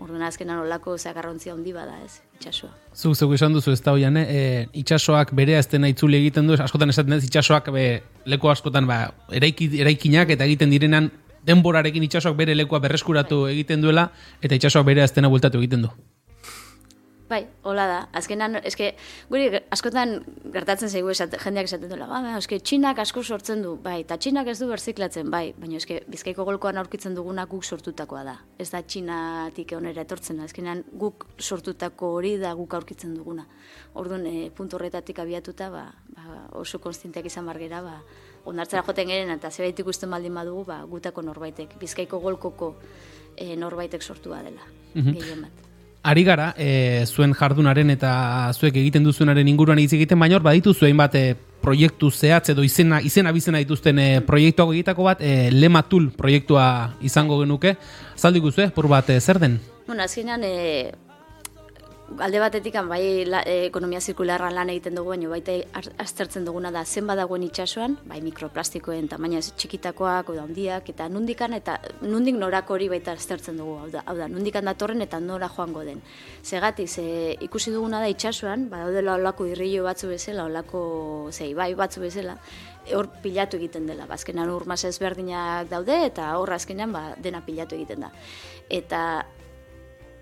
Orduan 0.00 0.22
azkenan 0.24 0.62
olako 0.62 0.96
zakarrontzia 0.98 1.52
handi 1.52 1.74
bada, 1.76 1.98
ez, 2.04 2.22
itxasua. 2.38 2.70
Zuk 2.96 3.16
zeuk 3.16 3.34
esan 3.36 3.52
duzu 3.52 3.74
ez 3.74 3.80
da 3.84 3.92
hoian, 3.92 4.16
e, 4.16 4.66
itxasoak 4.82 5.34
berea 5.36 5.58
ez 5.60 5.68
dena 5.68 5.90
itzuli 5.92 6.16
egiten 6.22 6.48
du, 6.48 6.56
askotan 6.56 6.92
esaten 6.92 7.18
ez 7.18 7.24
itxasoak 7.26 7.68
be, 7.74 7.84
leku 8.24 8.48
askotan 8.48 8.88
ba, 8.88 9.02
eraiki, 9.36 9.68
eraikinak 9.84 10.32
eta 10.36 10.48
egiten 10.48 10.72
direnan 10.72 11.10
denborarekin 11.46 12.04
itxasoak 12.08 12.36
bere 12.36 12.56
lekua 12.56 12.80
berreskuratu 12.80 13.44
egiten 13.52 13.84
duela 13.84 14.08
eta 14.40 14.56
itxasoak 14.56 14.88
berea 14.88 15.04
ez 15.08 15.12
dena 15.16 15.28
bueltatu 15.32 15.60
egiten 15.60 15.84
du. 15.86 15.92
Bai, 17.30 17.44
hola 17.62 17.84
da. 17.86 17.98
Azkenan, 18.18 18.58
eske, 18.66 18.88
guri 19.30 19.44
askotan 19.70 20.16
gertatzen 20.50 20.90
zaigu 20.90 21.12
esat, 21.12 21.36
jendeak 21.38 21.68
esaten 21.68 21.92
duela, 21.92 22.08
ba, 22.10 22.32
eske, 22.40 22.58
txinak 22.58 22.98
asko 23.04 23.22
sortzen 23.22 23.62
du, 23.62 23.76
bai, 23.84 24.00
eta 24.02 24.16
txinak 24.18 24.50
ez 24.50 24.56
du 24.58 24.66
berziklatzen, 24.66 25.30
bai, 25.30 25.52
baina 25.54 25.78
eske, 25.78 26.00
bizkaiko 26.10 26.42
golkoan 26.48 26.80
aurkitzen 26.82 27.14
duguna 27.14 27.44
guk 27.52 27.62
sortutakoa 27.62 28.24
da. 28.26 28.34
Ez 28.58 28.66
da 28.74 28.82
txinatik 28.82 29.76
onera 29.78 30.02
etortzen, 30.02 30.42
azkenan 30.42 30.82
guk 31.04 31.28
sortutako 31.38 32.10
hori 32.16 32.34
da 32.42 32.50
guk 32.58 32.74
aurkitzen 32.80 33.14
duguna. 33.14 33.46
Orduan, 33.94 34.26
e, 34.26 34.50
puntu 34.50 34.80
horretatik 34.80 35.22
abiatuta, 35.22 35.70
ba, 35.70 35.86
ba, 36.18 36.44
oso 36.58 36.82
konstienteak 36.82 37.30
izan 37.30 37.46
bargera, 37.46 37.78
ba, 37.86 38.00
ondartzera 38.50 38.82
joten 38.82 39.14
geren, 39.14 39.30
eta 39.38 39.54
zebait 39.54 39.86
ikusten 39.86 40.10
baldin 40.10 40.34
badugu, 40.34 40.66
ba, 40.74 40.82
gutako 40.90 41.22
norbaitek, 41.30 41.78
bizkaiko 41.78 42.18
golkoko 42.26 42.74
e, 43.36 43.54
norbaitek 43.54 44.02
sortua 44.02 44.42
dela, 44.42 44.72
gehien 44.98 45.46
bat. 45.46 45.69
Ari 46.02 46.24
gara, 46.24 46.54
e, 46.56 47.04
zuen 47.04 47.34
jardunaren 47.36 47.90
eta 47.92 48.10
zuek 48.56 48.76
egiten 48.80 49.04
duzunaren 49.04 49.48
inguruan 49.50 49.78
hitz 49.82 49.92
egiten, 49.92 50.18
baina 50.18 50.38
hor 50.38 50.46
baditu 50.46 50.72
zuen 50.72 50.96
bat 50.96 51.14
e, 51.18 51.34
proiektu 51.60 52.08
zehatz 52.10 52.48
edo 52.54 52.64
izena, 52.64 53.02
izena 53.04 53.34
bizena 53.36 53.60
dituzten 53.60 54.00
e, 54.00 54.08
proiektuak 54.24 54.72
egitako 54.72 55.10
bat, 55.10 55.20
e, 55.20 55.50
Lema 55.52 55.82
Tool 55.84 56.08
proiektua 56.16 56.64
izango 57.04 57.42
genuke. 57.42 57.74
Zaldik 58.16 58.48
guzue, 58.48 58.70
pur 58.72 58.88
bat, 58.88 59.12
e, 59.12 59.20
zer 59.20 59.42
den? 59.42 59.60
Bueno, 59.86 60.06
azkenean, 60.08 60.40
e, 60.42 61.09
alde 62.18 62.40
batetik 62.40 62.74
bai 62.88 63.24
la, 63.24 63.42
e, 63.46 63.66
ekonomia 63.66 64.00
zirkularra 64.00 64.50
lan 64.50 64.70
egiten 64.70 64.94
dugu, 64.94 65.10
baina 65.10 65.28
baita 65.28 65.52
aztertzen 65.98 66.44
duguna 66.44 66.70
da 66.70 66.84
zenba 66.84 67.14
dagoen 67.14 67.42
itsasoan, 67.42 67.96
bai 68.04 68.20
mikroplastikoen 68.20 69.08
tamaina 69.08 69.40
txikitakoak, 69.40 70.30
oda 70.30 70.42
handiak, 70.42 70.88
eta 70.90 71.08
nundikan, 71.08 71.54
eta 71.54 71.78
nundik 72.02 72.36
norako 72.36 72.74
hori 72.74 72.88
baita 72.88 73.12
aztertzen 73.12 73.56
dugu, 73.60 73.76
hau 73.84 73.90
da, 73.90 74.02
hau 74.06 74.16
da 74.16 74.28
nundikan 74.28 74.64
datorren 74.64 75.02
eta 75.02 75.20
nora 75.20 75.48
joango 75.48 75.84
den. 75.86 76.02
Zegatik, 76.42 76.88
ze 76.88 77.36
ikusi 77.40 77.70
duguna 77.70 78.00
da 78.00 78.08
itsasoan, 78.08 78.68
badaudela 78.70 79.14
olako 79.14 79.46
irrillo 79.46 79.84
batzu 79.84 80.10
bezala, 80.10 80.44
olako 80.50 81.30
zei, 81.32 81.54
bai 81.54 81.74
batzu 81.74 82.00
bezala, 82.00 82.36
hor 82.94 83.08
pilatu 83.22 83.58
egiten 83.60 83.86
dela. 83.86 84.06
Bazkenan 84.10 84.50
ur 84.50 84.66
masa 84.66 84.88
ezberdinak 84.88 85.68
daude 85.70 86.06
eta 86.06 86.32
hor 86.38 86.52
azkenean 86.56 86.92
ba, 86.92 87.10
dena 87.22 87.42
pilatu 87.44 87.76
egiten 87.76 88.06
da. 88.06 88.10
Eta 88.70 89.02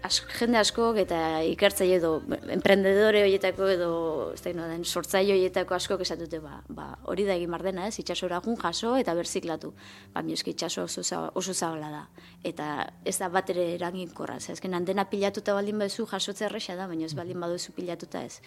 as, 0.02 0.20
jende 0.38 0.58
asko 0.60 0.90
eta 1.00 1.42
ikertzaile 1.48 1.98
edo 1.98 2.10
emprendedore 2.54 3.22
horietako 3.24 3.68
edo 3.72 3.90
ez 4.34 4.42
da 4.44 4.68
den 4.70 4.84
sortzaile 4.84 5.34
horietako 5.34 5.74
asko 5.74 5.98
esatute 6.04 6.40
ba, 6.40 6.62
ba 6.68 6.88
hori 7.04 7.26
da 7.28 7.34
egin 7.34 7.50
bar 7.50 7.62
dena, 7.66 7.88
ez? 7.88 7.98
Itsasora 7.98 8.40
jun 8.44 8.56
jaso 8.56 8.96
eta 8.96 9.14
berziklatu. 9.14 9.72
Ba 10.14 10.22
mi 10.22 10.32
eski 10.32 10.54
itsaso 10.56 10.84
oso 10.84 11.02
oso 11.34 11.54
zabala 11.54 11.90
da 11.90 12.02
eta 12.44 12.92
ez 13.04 13.18
da 13.18 13.28
bat 13.28 13.50
ere 13.50 13.74
eraginkorra, 13.74 14.40
ze 14.40 14.52
azkenan 14.52 14.84
dena 14.84 15.04
pilatuta 15.10 15.54
baldin 15.54 15.78
baduzu 15.78 16.06
jasotze 16.06 16.46
erresa 16.46 16.76
da, 16.76 16.86
baina 16.86 17.06
ez 17.06 17.14
baldin 17.14 17.40
baduzu 17.40 17.72
pilatuta 17.72 18.24
ez. 18.24 18.40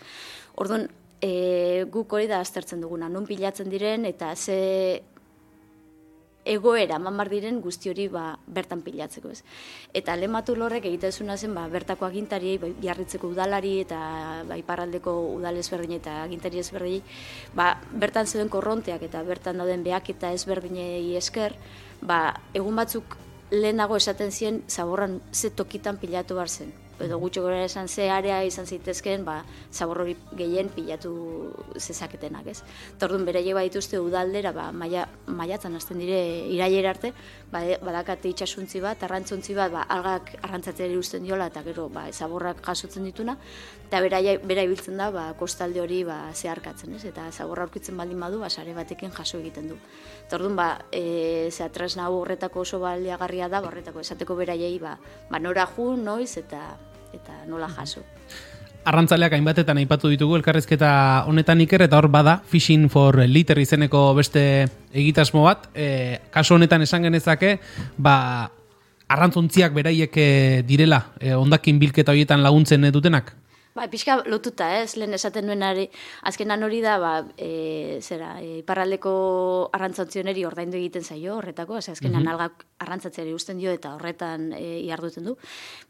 Orduan, 0.56 0.88
e, 1.22 1.86
guk 1.92 2.14
hori 2.14 2.28
da 2.28 2.42
aztertzen 2.42 2.82
duguna, 2.82 3.10
non 3.10 3.28
pilatzen 3.30 3.70
diren 3.70 4.06
eta 4.10 4.36
ze 4.36 5.04
egoera 6.46 6.98
mamar 7.00 7.30
diren 7.30 7.62
guzti 7.62 7.92
hori 7.92 8.08
ba, 8.10 8.38
bertan 8.48 8.82
pilatzeko 8.82 9.30
ez. 9.30 9.42
Eta 9.94 10.16
lematu 10.16 10.56
lorrek 10.58 10.86
egitezuna 10.90 11.38
zen 11.38 11.54
ba, 11.54 11.68
bertako 11.70 12.08
agintari, 12.08 12.58
ba, 12.58 12.70
biarritzeko 12.82 13.30
udalari 13.30 13.78
eta 13.84 14.02
ba, 14.50 14.58
iparraldeko 14.58 15.14
udal 15.36 15.62
ezberdin 15.62 16.00
eta 16.00 16.22
agintari 16.24 16.62
ezberdin, 16.64 17.02
ba, 17.56 17.76
bertan 17.92 18.28
zeuden 18.28 18.50
korronteak 18.50 19.04
eta 19.06 19.24
bertan 19.24 19.62
dauden 19.62 19.84
behak 19.84 20.10
eta 20.16 20.34
ezberdinei 20.34 21.16
esker, 21.18 21.58
ba, 22.02 22.22
egun 22.54 22.76
batzuk 22.76 23.18
lehenago 23.52 23.98
esaten 24.00 24.32
zien 24.32 24.64
zaborran 24.68 25.22
ze 25.32 25.50
tokitan 25.50 25.98
pilatu 25.98 26.36
bar 26.36 26.50
zen 26.50 26.81
edo 27.04 27.18
gutxo 27.20 27.42
gora 27.42 27.64
esan 27.66 27.88
ze 27.88 28.10
area 28.10 28.44
izan 28.46 28.66
zitezkeen, 28.66 29.26
ba, 29.26 29.42
zabor 29.72 30.02
hori 30.04 30.16
gehien 30.38 30.70
pilatu 30.70 31.12
zezaketenak, 31.78 32.48
ez? 32.48 32.62
Tordun 33.00 33.26
bere 33.26 33.44
jeba 33.44 33.64
dituzte 33.66 34.00
udaldera, 34.00 34.52
ba, 34.56 34.72
maia, 34.72 35.08
maiatzen 35.28 35.76
hasten 35.76 36.00
dire 36.00 36.22
irailera 36.52 36.92
arte, 36.96 37.14
ba, 37.52 37.64
e, 37.66 37.78
badakate 37.82 38.32
itxasuntzi 38.32 38.82
bat, 38.84 39.04
arrantzontzi 39.04 39.56
bat, 39.58 39.72
ba, 39.74 39.86
algak 39.90 40.34
arrantzatzeri 40.42 40.98
usten 40.98 41.24
diola, 41.28 41.50
eta 41.52 41.64
gero, 41.68 41.88
ba, 41.90 42.08
zaborrak 42.12 42.62
jasotzen 42.66 43.08
dituna, 43.10 43.38
eta 43.88 44.02
bera, 44.04 44.22
bera 44.46 44.66
ibiltzen 44.68 44.98
da, 44.98 45.10
ba, 45.12 45.26
kostalde 45.40 45.82
hori, 45.82 46.04
ba, 46.08 46.20
zeharkatzen, 46.34 46.96
ez? 46.96 47.04
Eta 47.10 47.30
zaborra 47.32 47.68
aurkitzen 47.68 47.98
baldin 47.98 48.20
badu, 48.20 48.40
ba, 48.44 48.50
sare 48.50 48.76
batekin 48.78 49.12
jaso 49.16 49.40
egiten 49.40 49.74
du. 49.74 49.80
Tordun, 50.30 50.56
ba, 50.56 50.86
e, 50.92 51.50
ze 51.52 51.70
nahu 51.98 52.22
horretako 52.22 52.62
oso 52.62 52.80
baliagarria 52.80 53.50
da, 53.50 53.62
ba, 53.62 53.68
horretako 53.68 54.00
esateko 54.00 54.36
beraiei, 54.36 54.78
ba, 54.80 54.98
ba, 55.30 55.40
nora 55.40 55.68
ju, 55.76 55.96
noiz, 55.98 56.38
eta 56.38 56.78
eta 57.14 57.46
nola 57.48 57.70
jaso. 57.70 58.04
Arrantzaleak 58.82 59.36
hainbatetan 59.38 59.78
aipatu 59.78 60.10
ditugu 60.10 60.40
elkarrezketa 60.40 61.26
honetan 61.30 61.62
iker 61.62 61.84
eta 61.86 62.00
hor 62.00 62.08
bada 62.10 62.40
Fishing 62.50 62.88
for 62.90 63.20
Liter 63.30 63.60
izeneko 63.62 64.08
beste 64.18 64.44
egitasmo 64.92 65.44
bat. 65.46 65.68
E, 65.76 66.18
kaso 66.34 66.56
honetan 66.56 66.82
esan 66.82 67.06
genezake, 67.06 67.60
ba, 68.02 68.50
arrantzontziak 69.12 69.76
beraiek 69.76 70.18
e, 70.18 70.32
direla, 70.66 71.04
e, 71.20 71.36
ondakin 71.38 71.78
bilketa 71.78 72.16
horietan 72.16 72.42
laguntzen 72.42 72.90
dutenak? 72.90 73.36
Ba, 73.72 73.86
pixka 73.88 74.18
lotuta, 74.28 74.66
ez, 74.82 74.98
lehen 75.00 75.16
esaten 75.16 75.48
duen 75.48 75.62
ari, 75.64 75.86
azkenan 76.28 76.66
hori 76.66 76.82
da, 76.84 76.98
ba, 77.00 77.14
e, 77.40 78.00
zera, 78.04 78.34
e, 78.44 78.58
iparraldeko 78.66 79.14
arrantzatzioneri 79.78 80.44
ordaindu 80.44 80.76
egiten 80.82 81.06
zaio, 81.08 81.38
horretako, 81.38 81.78
ez, 81.80 81.88
azkenan 81.94 82.26
mm 82.26 82.34
algak 82.34 82.66
arrantzatzeri 82.84 83.34
usten 83.34 83.62
dio 83.62 83.72
eta 83.72 83.94
horretan 83.96 84.52
e, 84.58 84.82
iarduten 84.90 85.30
du. 85.30 85.38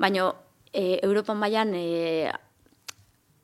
Baina, 0.01 0.29
e, 0.73 0.99
Europa 1.03 1.33
mailan 1.33 1.73
e, 1.75 2.31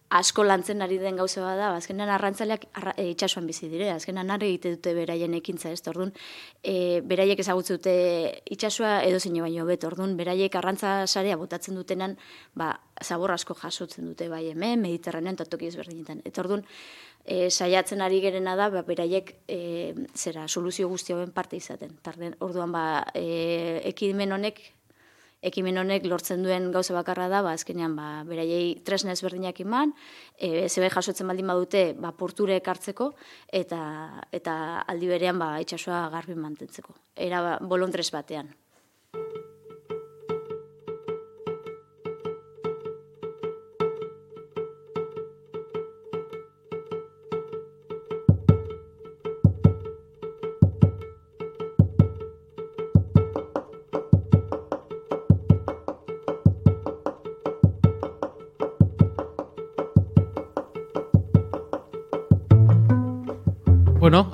asko 0.09 0.43
lantzen 0.43 0.81
ari 0.81 0.97
den 0.97 1.17
gauza 1.19 1.41
bada, 1.43 1.71
ba, 1.71 1.77
azkenan 1.81 2.09
arrantzaleak 2.09 2.67
arra, 2.79 2.93
e, 2.95 3.09
itxasuan 3.11 3.47
bizi 3.47 3.67
dire, 3.67 3.89
azkenan 3.91 4.31
arre 4.31 4.47
egite 4.47 4.71
dute 4.77 4.93
beraien 4.95 5.33
ekintza 5.35 5.71
ez, 5.71 5.81
orduan, 5.91 6.13
e, 6.63 7.01
beraiek 7.03 7.39
ezagutze 7.43 7.75
dute 7.75 7.95
itxasua 8.55 9.01
edo 9.03 9.19
zein 9.19 9.35
baino 9.43 9.65
bet, 9.67 9.83
orduan, 9.83 10.15
beraiek 10.17 10.55
arrantza 10.55 11.01
sarea 11.07 11.35
botatzen 11.37 11.75
dutenan, 11.75 12.15
ba, 12.55 12.77
zabor 13.03 13.35
asko 13.35 13.57
jasotzen 13.59 14.07
dute 14.07 14.29
bai 14.31 14.45
hemen, 14.53 14.81
mediterranean, 14.81 15.35
toki 15.43 15.67
ezberdinetan. 15.67 16.23
Eta 16.25 16.41
orduan, 16.45 16.63
e, 17.25 17.49
saiatzen 17.51 18.01
ari 18.01 18.21
gerena 18.23 18.55
da, 18.55 18.69
ba, 18.71 18.85
beraiek 18.87 19.35
e, 19.51 19.93
zera, 20.15 20.47
soluzio 20.47 20.87
guzti 20.87 21.13
parte 21.35 21.59
izaten. 21.59 21.99
Tarden, 22.01 22.39
orduan, 22.39 22.71
ba, 22.71 23.03
e, 23.13 23.81
ekimen 23.91 24.31
honek 24.31 24.63
ekimen 25.45 25.77
honek 25.77 26.05
lortzen 26.09 26.43
duen 26.43 26.71
gauza 26.73 26.95
bakarra 26.95 27.27
da, 27.29 27.41
ba, 27.45 27.53
azkenean, 27.57 27.95
ba, 27.97 28.23
beraiei 28.27 28.75
tresna 28.85 29.13
ezberdinak 29.13 29.59
iman, 29.61 29.93
e, 30.37 30.67
zebe 30.67 30.89
jasotzen 30.93 31.27
baldin 31.29 31.47
badute, 31.47 31.83
ba, 31.99 32.11
porture 32.17 32.57
ekartzeko, 32.57 33.11
eta, 33.53 33.81
eta 34.33 34.55
aldi 34.87 35.11
berean, 35.11 35.37
ba, 35.39 35.55
itxasua 35.61 36.07
garbi 36.13 36.35
mantentzeko. 36.35 36.97
Era, 37.15 37.43
ba, 37.45 37.57
bolontres 37.61 38.09
batean. 38.11 38.49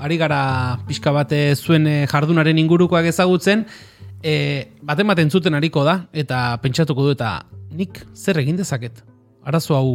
Ari 0.04 0.18
gara 0.20 0.78
pixka 0.88 1.14
bate 1.16 1.40
zuen 1.56 1.88
eh, 1.88 2.04
jardunaren 2.12 2.60
ingurukoak 2.60 3.08
ezagutzen, 3.08 3.64
e, 4.24 4.34
baten 4.84 5.08
baten 5.08 5.32
zuten 5.32 5.56
ariko 5.56 5.84
da, 5.88 6.02
eta 6.14 6.58
pentsatuko 6.64 7.08
du 7.08 7.16
eta 7.16 7.38
nik 7.72 8.02
zer 8.14 8.40
egin 8.44 8.60
dezaket? 8.60 9.04
Arazo 9.48 9.78
hau 9.78 9.88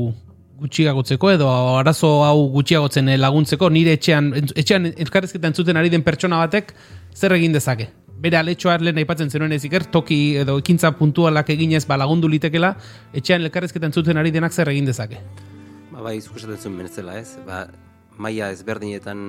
gutxiagotzeko 0.59 1.31
edo 1.31 1.49
arazo 1.79 2.11
hau 2.27 2.49
gutxiagotzen 2.57 3.12
eh, 3.12 3.18
laguntzeko, 3.21 3.71
nire 3.71 3.94
etxean, 3.99 4.33
etxean 4.57 4.90
elkarrezketan 4.90 5.55
zuten 5.55 5.79
ari 5.79 5.92
den 5.92 6.05
pertsona 6.07 6.40
batek, 6.44 6.73
zer 7.14 7.37
egin 7.37 7.55
dezake? 7.55 7.90
Bere 8.18 8.40
aletxoa 8.40 8.79
lehen 8.83 8.99
aipatzen 8.99 9.31
zenuen 9.31 9.53
ez 9.55 9.62
iker, 9.68 9.85
toki 9.94 10.18
edo 10.40 10.57
ekintza 10.59 10.90
puntualak 10.99 11.53
eginez 11.55 11.85
ba 11.87 12.01
lagundu 12.01 12.31
litekela, 12.33 12.73
etxean 13.14 13.44
elkarrezketan 13.47 13.94
zuten 13.94 14.18
ari 14.18 14.35
denak 14.35 14.57
zer 14.57 14.73
egin 14.73 14.88
dezake? 14.88 15.21
Ba, 15.92 16.01
bai, 16.03 16.16
zukusatzen 16.21 16.64
zuen 16.64 16.81
menezela 16.81 17.14
ez, 17.21 17.37
ba, 17.47 17.66
maila 18.18 18.50
ezberdinetan 18.54 19.20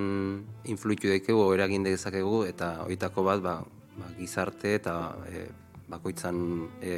influitu 0.65 1.11
daikegu, 1.11 1.45
eragin 1.53 1.85
dezakegu, 1.85 2.43
eta 2.49 2.79
horietako 2.85 3.25
bat, 3.27 3.43
ba, 3.45 3.55
ba, 3.99 4.09
gizarte 4.17 4.73
eta 4.79 4.95
e, 5.29 5.45
bakoitzan 5.89 6.41
e, 6.81 6.95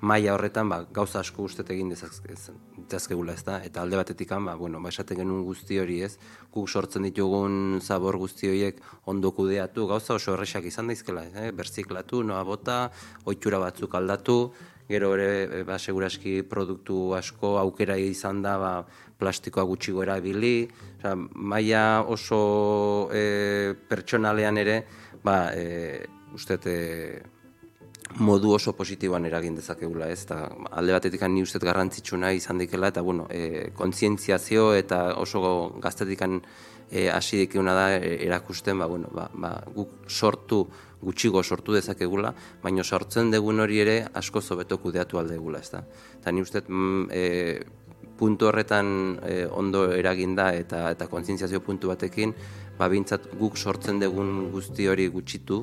maila 0.00 0.36
horretan 0.36 0.68
ba, 0.70 0.78
gauza 0.94 1.20
asko 1.24 1.48
ustet 1.48 1.70
egin 1.74 1.90
dezakegula 1.90 3.34
ez 3.34 3.42
da, 3.46 3.58
eta 3.66 3.82
alde 3.82 3.98
batetik 3.98 4.30
ba, 4.30 4.54
bueno, 4.54 4.80
ba, 4.80 4.92
esaten 4.94 5.18
genuen 5.18 5.44
guzti 5.44 5.78
hori 5.78 6.00
ez, 6.06 6.16
guk 6.54 6.68
sortzen 6.68 7.02
ditugun 7.02 7.80
zabor 7.82 8.16
guzti 8.16 8.48
horiek 8.48 8.80
ondo 9.06 9.32
kudeatu, 9.32 9.86
gauza 9.86 10.14
oso 10.14 10.34
erresak 10.34 10.64
izan 10.64 10.86
daizkela, 10.86 11.24
eh? 11.34 11.50
berziklatu, 11.52 12.22
noa 12.22 12.44
bota, 12.44 12.90
oitxura 13.26 13.58
batzuk 13.58 13.94
aldatu, 13.94 14.38
gero 14.88 15.12
ere, 15.18 15.64
ba, 15.68 15.78
seguraski 15.78 16.42
produktu 16.48 17.12
asko 17.18 17.56
aukera 17.58 17.98
izan 17.98 18.42
da, 18.42 18.56
ba, 18.58 18.72
plastikoa 19.18 19.64
gutxi 19.66 19.92
gora 19.92 20.18
ebili, 20.20 20.68
maia 21.34 22.02
oso 22.06 23.08
e, 23.12 23.74
pertsonalean 23.88 24.62
ere, 24.62 24.78
ba, 25.24 25.50
e, 25.54 26.06
uste, 26.34 26.58
e, 26.64 27.38
modu 28.16 28.54
oso 28.54 28.72
positiboan 28.72 29.26
eragin 29.28 29.58
dezakegula, 29.58 30.08
ez? 30.08 30.24
Ta, 30.26 30.46
alde 30.70 30.94
batetik 30.96 31.22
ni 31.28 31.42
uste 31.44 31.60
garrantzitsuna 31.62 32.32
izan 32.32 32.58
dikela, 32.58 32.88
eta 32.88 33.02
bueno, 33.02 33.26
e, 33.30 33.70
kontzientziazio 33.76 34.72
eta 34.74 35.14
oso 35.20 35.42
gaztetikan 35.82 36.40
e, 36.90 37.08
hasi 37.10 37.44
dikuna 37.44 37.74
da 37.74 37.88
e, 37.96 38.16
erakusten, 38.26 38.78
ba, 38.78 38.86
bueno, 38.86 39.10
ba, 39.12 39.28
ba, 39.34 39.52
guk 39.74 40.08
sortu, 40.08 40.64
gutxigo 41.02 41.42
sortu 41.42 41.74
dezakegula, 41.76 42.32
baina 42.62 42.82
sortzen 42.82 43.30
degun 43.30 43.60
hori 43.60 43.82
ere 43.84 43.98
asko 44.14 44.40
zobeto 44.40 44.78
kudeatu 44.82 45.20
aldegula, 45.20 45.60
ez 45.60 45.70
da. 45.70 45.84
Eta 46.18 46.32
ni 46.32 46.42
uste, 46.42 46.64
mm, 46.66 47.04
e, 47.12 47.87
puntu 48.18 48.50
horretan 48.50 49.18
e, 49.22 49.44
ondo 49.46 49.86
eraginda 49.94 50.50
eta 50.54 50.88
eta 50.90 51.08
kontzientziazio 51.08 51.62
puntu 51.64 51.92
batekin, 51.94 52.34
ba 52.78 52.90
bintzat 52.90 53.30
guk 53.38 53.56
sortzen 53.56 54.00
dugun 54.02 54.50
guzti 54.52 54.88
hori 54.88 55.08
gutxitu 55.08 55.62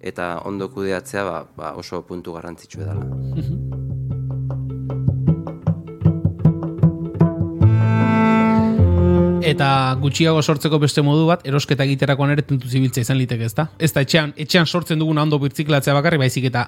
eta 0.00 0.38
ondo 0.44 0.68
kudeatzea 0.68 1.24
ba, 1.24 1.38
ba 1.56 1.74
oso 1.80 2.02
puntu 2.02 2.36
garrantzitsu 2.36 2.84
dela. 2.84 3.04
Eta 9.44 9.66
gutxiago 10.00 10.40
sortzeko 10.40 10.78
beste 10.80 11.02
modu 11.04 11.26
bat, 11.28 11.42
erosketa 11.44 11.84
egiterakoan 11.84 12.30
ere 12.32 12.42
tentu 12.48 12.70
zibiltzea 12.70 13.04
izan 13.04 13.18
liteke, 13.20 13.44
ezta? 13.44 13.66
Ez 13.78 13.90
da 13.92 14.00
etxean, 14.00 14.32
etxean 14.40 14.64
sortzen 14.64 15.02
duguna 15.02 15.26
ondo 15.26 15.36
birtziklatzea 15.42 15.92
bakarri, 15.98 16.16
baizik 16.22 16.48
eta 16.48 16.64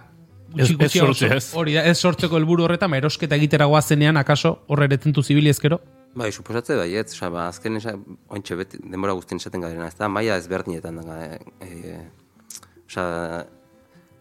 Ez, 0.56 0.70
ez 0.80 1.22
ez. 1.22 1.44
Hori 1.54 1.74
da, 1.76 1.84
ez 1.84 1.98
sortzeko 1.98 2.38
helburu 2.38 2.64
horretan, 2.64 2.90
ma 2.90 2.98
erosketa 3.00 3.36
egitera 3.36 3.66
guazenean, 3.70 4.16
akaso, 4.16 4.56
horre 4.72 4.88
ere 4.88 4.98
tentu 5.02 5.22
zibili 5.22 5.52
ezkero? 5.52 5.80
Bai, 6.16 6.30
suposatze 6.32 6.76
bai, 6.78 6.88
ez, 6.96 7.10
oza, 7.12 7.28
ba, 7.32 7.48
azken 7.50 7.76
esa, 7.76 7.92
ointxe 8.32 8.56
beti, 8.56 8.80
denbora 8.92 9.12
guztien 9.18 9.40
esaten 9.42 9.60
gadena, 9.60 9.90
ez 9.90 9.98
da, 9.98 10.08
maia 10.08 10.38
ezberdinetan 10.40 11.02
da, 11.04 11.18
e, 11.26 11.40
e, 11.60 13.00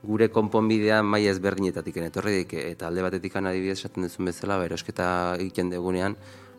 gure 0.06 0.28
konponbidea 0.30 1.00
maia 1.04 1.32
ezberdinetatik 1.34 2.02
etorri 2.04 2.42
dik, 2.42 2.58
eta 2.74 2.90
alde 2.90 3.06
batetik 3.06 3.38
adibidez 3.40 3.80
esaten 3.80 4.04
duzun 4.06 4.28
bezala, 4.28 4.60
ba, 4.60 4.68
erosketa 4.68 5.08
egiten 5.40 5.72
degunean, 5.72 6.18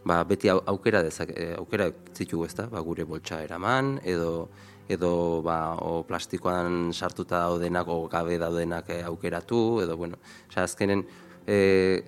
ba, 0.08 0.22
beti 0.24 0.48
aukera 0.48 1.02
dezak, 1.04 1.34
e, 1.36 1.52
aukera 1.58 1.90
zitugu 2.14 2.46
ez 2.46 2.54
da, 2.56 2.66
ba, 2.72 2.80
gure 2.80 3.04
boltsa 3.04 3.42
eraman, 3.44 3.98
edo, 4.04 4.48
edo 4.88 5.42
ba, 5.42 5.74
o 5.82 6.02
plastikoan 6.06 6.92
sartuta 6.92 7.44
daudenak 7.46 7.88
o 7.88 8.06
gabe 8.08 8.38
daudenak 8.38 8.90
eh, 8.90 9.02
aukeratu 9.04 9.80
edo 9.82 9.96
bueno, 9.96 10.18
osea 10.48 10.64
azkenen 10.64 11.04
e, 11.46 12.04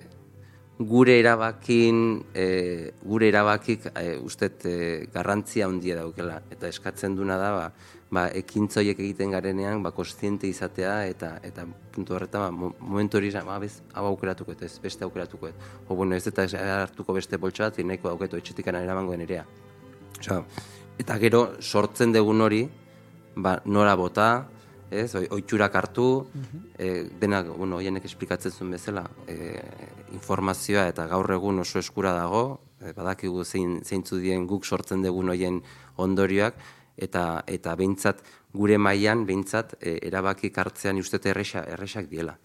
gure 0.79 1.17
erabakin, 1.19 2.23
e, 2.33 2.91
gure 3.03 3.27
erabakik 3.27 3.89
e, 3.91 4.15
ustet 4.23 4.63
e, 4.65 4.75
garrantzia 5.11 5.67
handia 5.67 5.97
daukela. 5.99 6.39
Eta 6.55 6.69
eskatzen 6.71 7.17
duna 7.17 7.35
da, 7.37 7.49
ba, 7.51 7.95
ba, 8.15 8.23
ekintzoiek 8.39 8.99
egiten 8.99 9.35
garenean, 9.35 9.83
ba, 9.83 9.91
kostiente 9.91 10.47
izatea, 10.47 11.01
eta 11.11 11.33
eta 11.43 11.67
puntu 11.91 12.15
horretan, 12.15 12.47
ba, 12.47 12.71
momentu 12.79 13.19
hori, 13.19 13.33
ba, 13.43 13.59
bez, 13.59 13.81
hau 13.93 14.05
aukeratuko, 14.13 14.55
eta 14.55 14.69
ez 14.71 14.79
beste 14.79 15.03
aukeratuko. 15.03 15.51
O, 15.89 15.95
bueno, 15.95 16.15
ez 16.15 16.25
eta 16.31 16.47
hartuko 16.79 17.17
beste 17.19 17.37
boltsa 17.37 17.67
bat, 17.67 17.83
nahiko 17.83 18.13
dauketu 18.13 18.39
etxetik 18.39 18.71
eramango 18.71 19.13
enerea. 19.13 19.43
Osa, 20.19 20.43
eta 20.99 21.17
gero, 21.17 21.43
sortzen 21.61 22.13
dugun 22.13 22.43
hori, 22.43 22.63
ba, 23.39 23.59
nora 23.65 23.95
bota, 23.95 24.29
ez, 24.91 25.13
oitxurak 25.15 25.75
hartu, 25.75 26.07
e, 26.77 27.05
denak, 27.21 27.53
bueno, 27.55 27.77
hoienek 27.79 28.05
esplikatzen 28.09 28.51
zuen 28.51 28.73
bezala, 28.75 29.05
e, 29.27 29.53
informazioa 30.17 30.87
eta 30.91 31.05
gaur 31.07 31.31
egun 31.37 31.63
oso 31.63 31.79
eskura 31.79 32.13
dago, 32.17 32.43
e, 32.81 32.91
badakigu 32.97 33.45
zein, 33.45 33.79
zeintzu 33.85 34.19
dien 34.19 34.47
guk 34.49 34.65
sortzen 34.65 35.05
dugun 35.05 35.31
hoien 35.31 35.61
ondorioak, 35.97 36.59
eta 36.99 37.43
eta 37.47 37.75
behintzat 37.79 38.19
gure 38.51 38.77
mailan 38.77 39.23
behintzat 39.25 39.77
e, 39.79 39.99
erabaki 40.09 40.51
hartzean 40.51 40.99
ustez 40.99 41.23
erresa, 41.31 41.63
erresak 41.63 42.09
diela. 42.11 42.35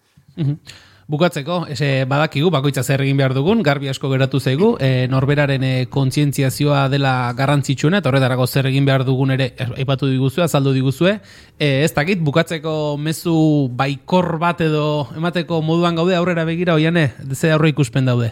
Bukatzeko, 1.07 1.67
ese 1.69 2.05
badakigu, 2.09 2.49
bakoitza 2.49 2.81
zer 2.81 3.03
egin 3.03 3.19
behar 3.19 3.35
dugun, 3.37 3.59
garbi 3.61 3.91
asko 3.91 4.09
geratu 4.09 4.39
zaigu, 4.39 4.71
e, 4.81 5.05
norberaren 5.05 5.61
e, 5.63 5.73
kontzientziazioa 5.93 6.87
dela 6.89 7.11
garrantzitsuena, 7.37 7.99
eta 8.01 8.09
horretarako 8.09 8.47
zer 8.47 8.71
egin 8.71 8.87
behar 8.89 9.03
dugun 9.05 9.35
ere, 9.35 9.51
aipatu 9.67 10.09
diguzue, 10.09 10.47
azaldu 10.47 10.73
diguzue, 10.73 11.19
e, 11.59 11.67
ez 11.85 11.91
dakit, 11.93 12.23
bukatzeko 12.25 12.73
mezu 12.97 13.35
baikor 13.77 14.39
bat 14.41 14.65
edo 14.65 15.05
emateko 15.13 15.61
moduan 15.61 16.01
gaude 16.01 16.17
aurrera 16.17 16.47
begira, 16.49 16.73
oiane, 16.73 17.11
ze 17.37 17.53
aurre 17.53 17.69
ikuspen 17.75 18.09
daude? 18.09 18.31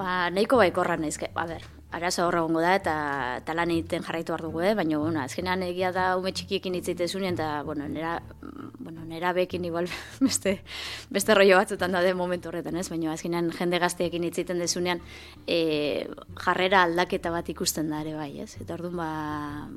Ba, 0.00 0.30
nahiko 0.32 0.56
baikorra 0.64 0.96
nahizke, 0.96 1.28
a 1.36 1.44
ber, 1.44 1.60
arazo 1.90 2.26
horra 2.26 2.40
gongo 2.44 2.60
da 2.62 2.76
eta, 2.78 2.94
eta 3.40 3.54
lan 3.56 3.70
egiten 3.74 4.04
jarraitu 4.06 4.36
dugu, 4.38 4.62
eh? 4.62 4.74
baina 4.78 4.98
bueno, 4.98 5.20
azkenean 5.20 5.62
egia 5.66 5.90
da 5.92 6.16
ume 6.16 6.30
txikiekin 6.32 6.76
hitzaite 6.78 7.08
zunien, 7.08 7.34
eta 7.34 7.62
bueno, 7.66 7.88
nera, 7.88 8.20
bueno, 8.78 9.02
nera 9.04 9.32
bekin 9.34 9.64
igual 9.64 9.88
beste, 10.20 10.60
beste 11.10 11.34
rollo 11.34 11.56
batzutan 11.58 11.92
da 11.92 12.02
momentu 12.14 12.48
horretan, 12.48 12.76
ez? 12.76 12.88
baina 12.90 13.12
azkenean 13.12 13.50
jende 13.56 13.80
gazteekin 13.82 14.24
hitzaiten 14.28 14.62
dezunean 14.62 15.02
e, 15.46 16.06
jarrera 16.44 16.84
aldaketa 16.86 17.32
bat 17.34 17.48
ikusten 17.50 17.90
da 17.90 18.04
ere 18.04 18.14
bai, 18.14 18.30
ez? 18.44 18.54
Eta 18.60 18.76
orduan 18.78 18.96
ba, 19.00 19.10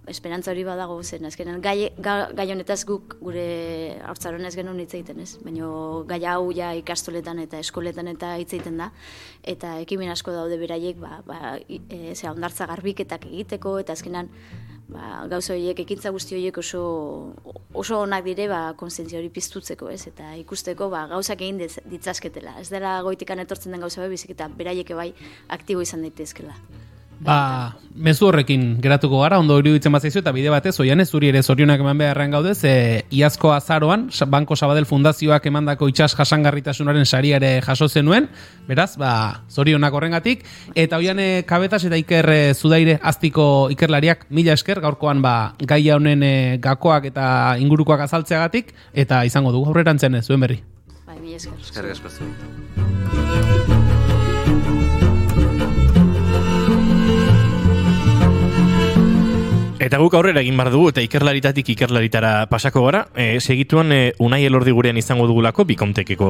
esperantza 0.08 0.54
hori 0.54 0.68
badago 0.68 1.00
zen, 1.04 1.26
azkenean 1.26 1.62
gai, 1.66 1.90
gai 1.98 2.48
honetaz 2.54 2.84
guk 2.86 3.18
gure 3.24 3.98
haurtzaron 4.06 4.46
ez 4.46 4.54
genuen 4.56 4.84
hitzaiten, 4.86 5.24
ez? 5.26 5.40
Baina 5.42 5.72
gai 6.14 6.22
hau 6.30 6.52
ja 6.54 6.76
ikastoletan 6.78 7.42
eta 7.42 7.58
eskoletan 7.58 8.14
eta 8.14 8.36
hitzaiten 8.38 8.78
da, 8.78 8.92
eta 9.42 9.80
ekimen 9.82 10.14
asko 10.14 10.32
daude 10.36 10.62
beraiek, 10.62 11.02
ba, 11.02 11.24
ba, 11.26 11.58
e, 11.68 12.03
ze 12.16 12.30
ondartza 12.30 12.68
garbiketak 12.70 13.26
egiteko 13.32 13.78
eta 13.80 13.94
azkenan 13.94 14.30
ba 14.94 15.26
gauza 15.32 15.54
horiek 15.56 15.80
ekintza 15.80 16.12
guzti 16.14 16.36
horiek 16.36 16.58
oso 16.58 16.82
oso 17.74 18.00
onak 18.04 18.26
dire 18.26 18.48
ba 18.52 18.62
kontzientzia 18.78 19.20
hori 19.20 19.30
piztutzeko, 19.30 19.90
ez? 19.90 20.08
Eta 20.08 20.34
ikusteko 20.42 20.90
ba 20.90 21.06
gauzak 21.08 21.42
egin 21.42 21.62
ditzazketela. 21.62 22.58
Ez 22.62 22.70
dela 22.70 23.02
goitikan 23.02 23.40
etortzen 23.40 23.72
den 23.72 23.82
gauza 23.82 24.02
bai, 24.02 24.10
bizik 24.14 24.36
eta 24.36 24.50
beraiek 24.50 24.96
bai 24.96 25.14
aktibo 25.58 25.82
izan 25.82 26.06
daitezkela. 26.06 26.56
Ba, 27.24 27.76
mezu 27.96 28.28
horrekin 28.28 28.82
geratuko 28.82 29.22
gara, 29.22 29.38
ondo 29.40 29.56
hori 29.60 29.72
ditzen 29.76 29.94
bat 29.94 30.04
eta 30.06 30.32
bide 30.34 30.50
batez, 30.50 30.74
oian 30.82 31.00
ez 31.00 31.10
zuri 31.10 31.30
ere 31.30 31.44
zorionak 31.44 31.80
eman 31.80 31.98
beharren 31.98 32.32
gaude, 32.32 32.56
ze 32.56 33.06
iazko 33.12 33.54
azaroan, 33.54 34.10
Banko 34.28 34.56
Sabadell 34.56 34.86
Fundazioak 34.86 35.46
emandako 35.46 35.88
itxas 35.88 36.16
jasangarritasunaren 36.16 37.06
sariare 37.06 37.62
jaso 37.62 37.88
zenuen, 37.88 38.30
beraz, 38.68 38.98
ba, 38.98 39.44
zorionak 39.50 39.94
horrengatik, 39.94 40.44
eta 40.76 40.98
oian 40.98 41.20
e, 41.20 41.44
kabetas 41.48 41.84
eta 41.86 41.98
iker 41.98 42.30
e, 42.30 42.54
zudaire 42.54 43.00
aztiko 43.02 43.70
ikerlariak 43.72 44.26
mila 44.30 44.54
esker, 44.54 44.82
gaurkoan 44.82 45.22
ba, 45.22 45.54
gaia 45.60 45.96
honen 45.96 46.24
e, 46.24 46.34
gakoak 46.64 47.12
eta 47.14 47.56
ingurukoak 47.60 48.08
azaltzeagatik, 48.08 48.74
eta 48.94 49.24
izango 49.26 49.54
dugu 49.54 49.70
aurrerantzen 49.72 50.22
zuen 50.24 50.42
berri. 50.42 50.64
Bai, 51.06 51.20
mila 51.20 51.38
esker. 51.38 51.60
Esker, 51.62 51.92
esker, 51.94 53.33
Eta 59.84 59.98
guk 60.00 60.14
aurrera 60.16 60.40
egin 60.40 60.56
bar 60.56 60.70
dugu 60.72 60.94
eta 60.94 61.02
ikerlaritatik 61.04 61.74
ikerlaritara 61.74 62.46
pasako 62.48 62.86
gara. 62.86 63.02
E, 63.20 63.42
segituan 63.42 63.92
e, 63.92 64.14
Unai 64.24 64.46
Elordi 64.48 64.72
gurean 64.72 64.96
izango 64.96 65.26
dugulako 65.28 65.66
bikomtekeko 65.68 66.30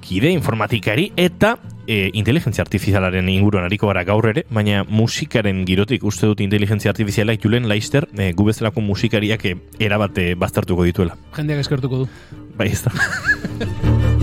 kide 0.00 0.30
informatikari 0.32 1.10
eta 1.20 1.58
e, 1.84 2.08
inteligentzia 2.16 2.64
artifizialaren 2.64 3.28
inguruan 3.28 3.68
hariko 3.68 3.92
gara 3.92 4.06
gaur 4.08 4.30
ere, 4.32 4.46
baina 4.48 4.80
musikaren 4.88 5.66
girotik 5.68 6.08
uste 6.08 6.30
dut 6.30 6.40
inteligentzia 6.40 6.94
artifiziala 6.94 7.36
Julen 7.36 7.68
Leister 7.68 8.08
e, 8.16 8.32
gu 8.32 8.48
bezalako 8.48 8.80
musikariak 8.80 9.44
e, 9.44 9.56
erabate 9.78 10.30
baztertuko 10.34 10.88
dituela. 10.88 11.20
Jendeak 11.36 11.66
eskertuko 11.66 12.06
du. 12.06 12.12
Bai, 12.56 12.72
ez 12.72 12.80
da. 12.80 12.96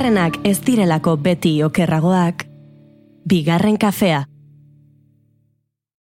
bigarrenak 0.00 0.38
ez 0.48 0.62
direlako 0.64 1.12
beti 1.20 1.50
okerragoak, 1.60 2.46
bigarren 3.28 3.76
kafea. 3.76 4.29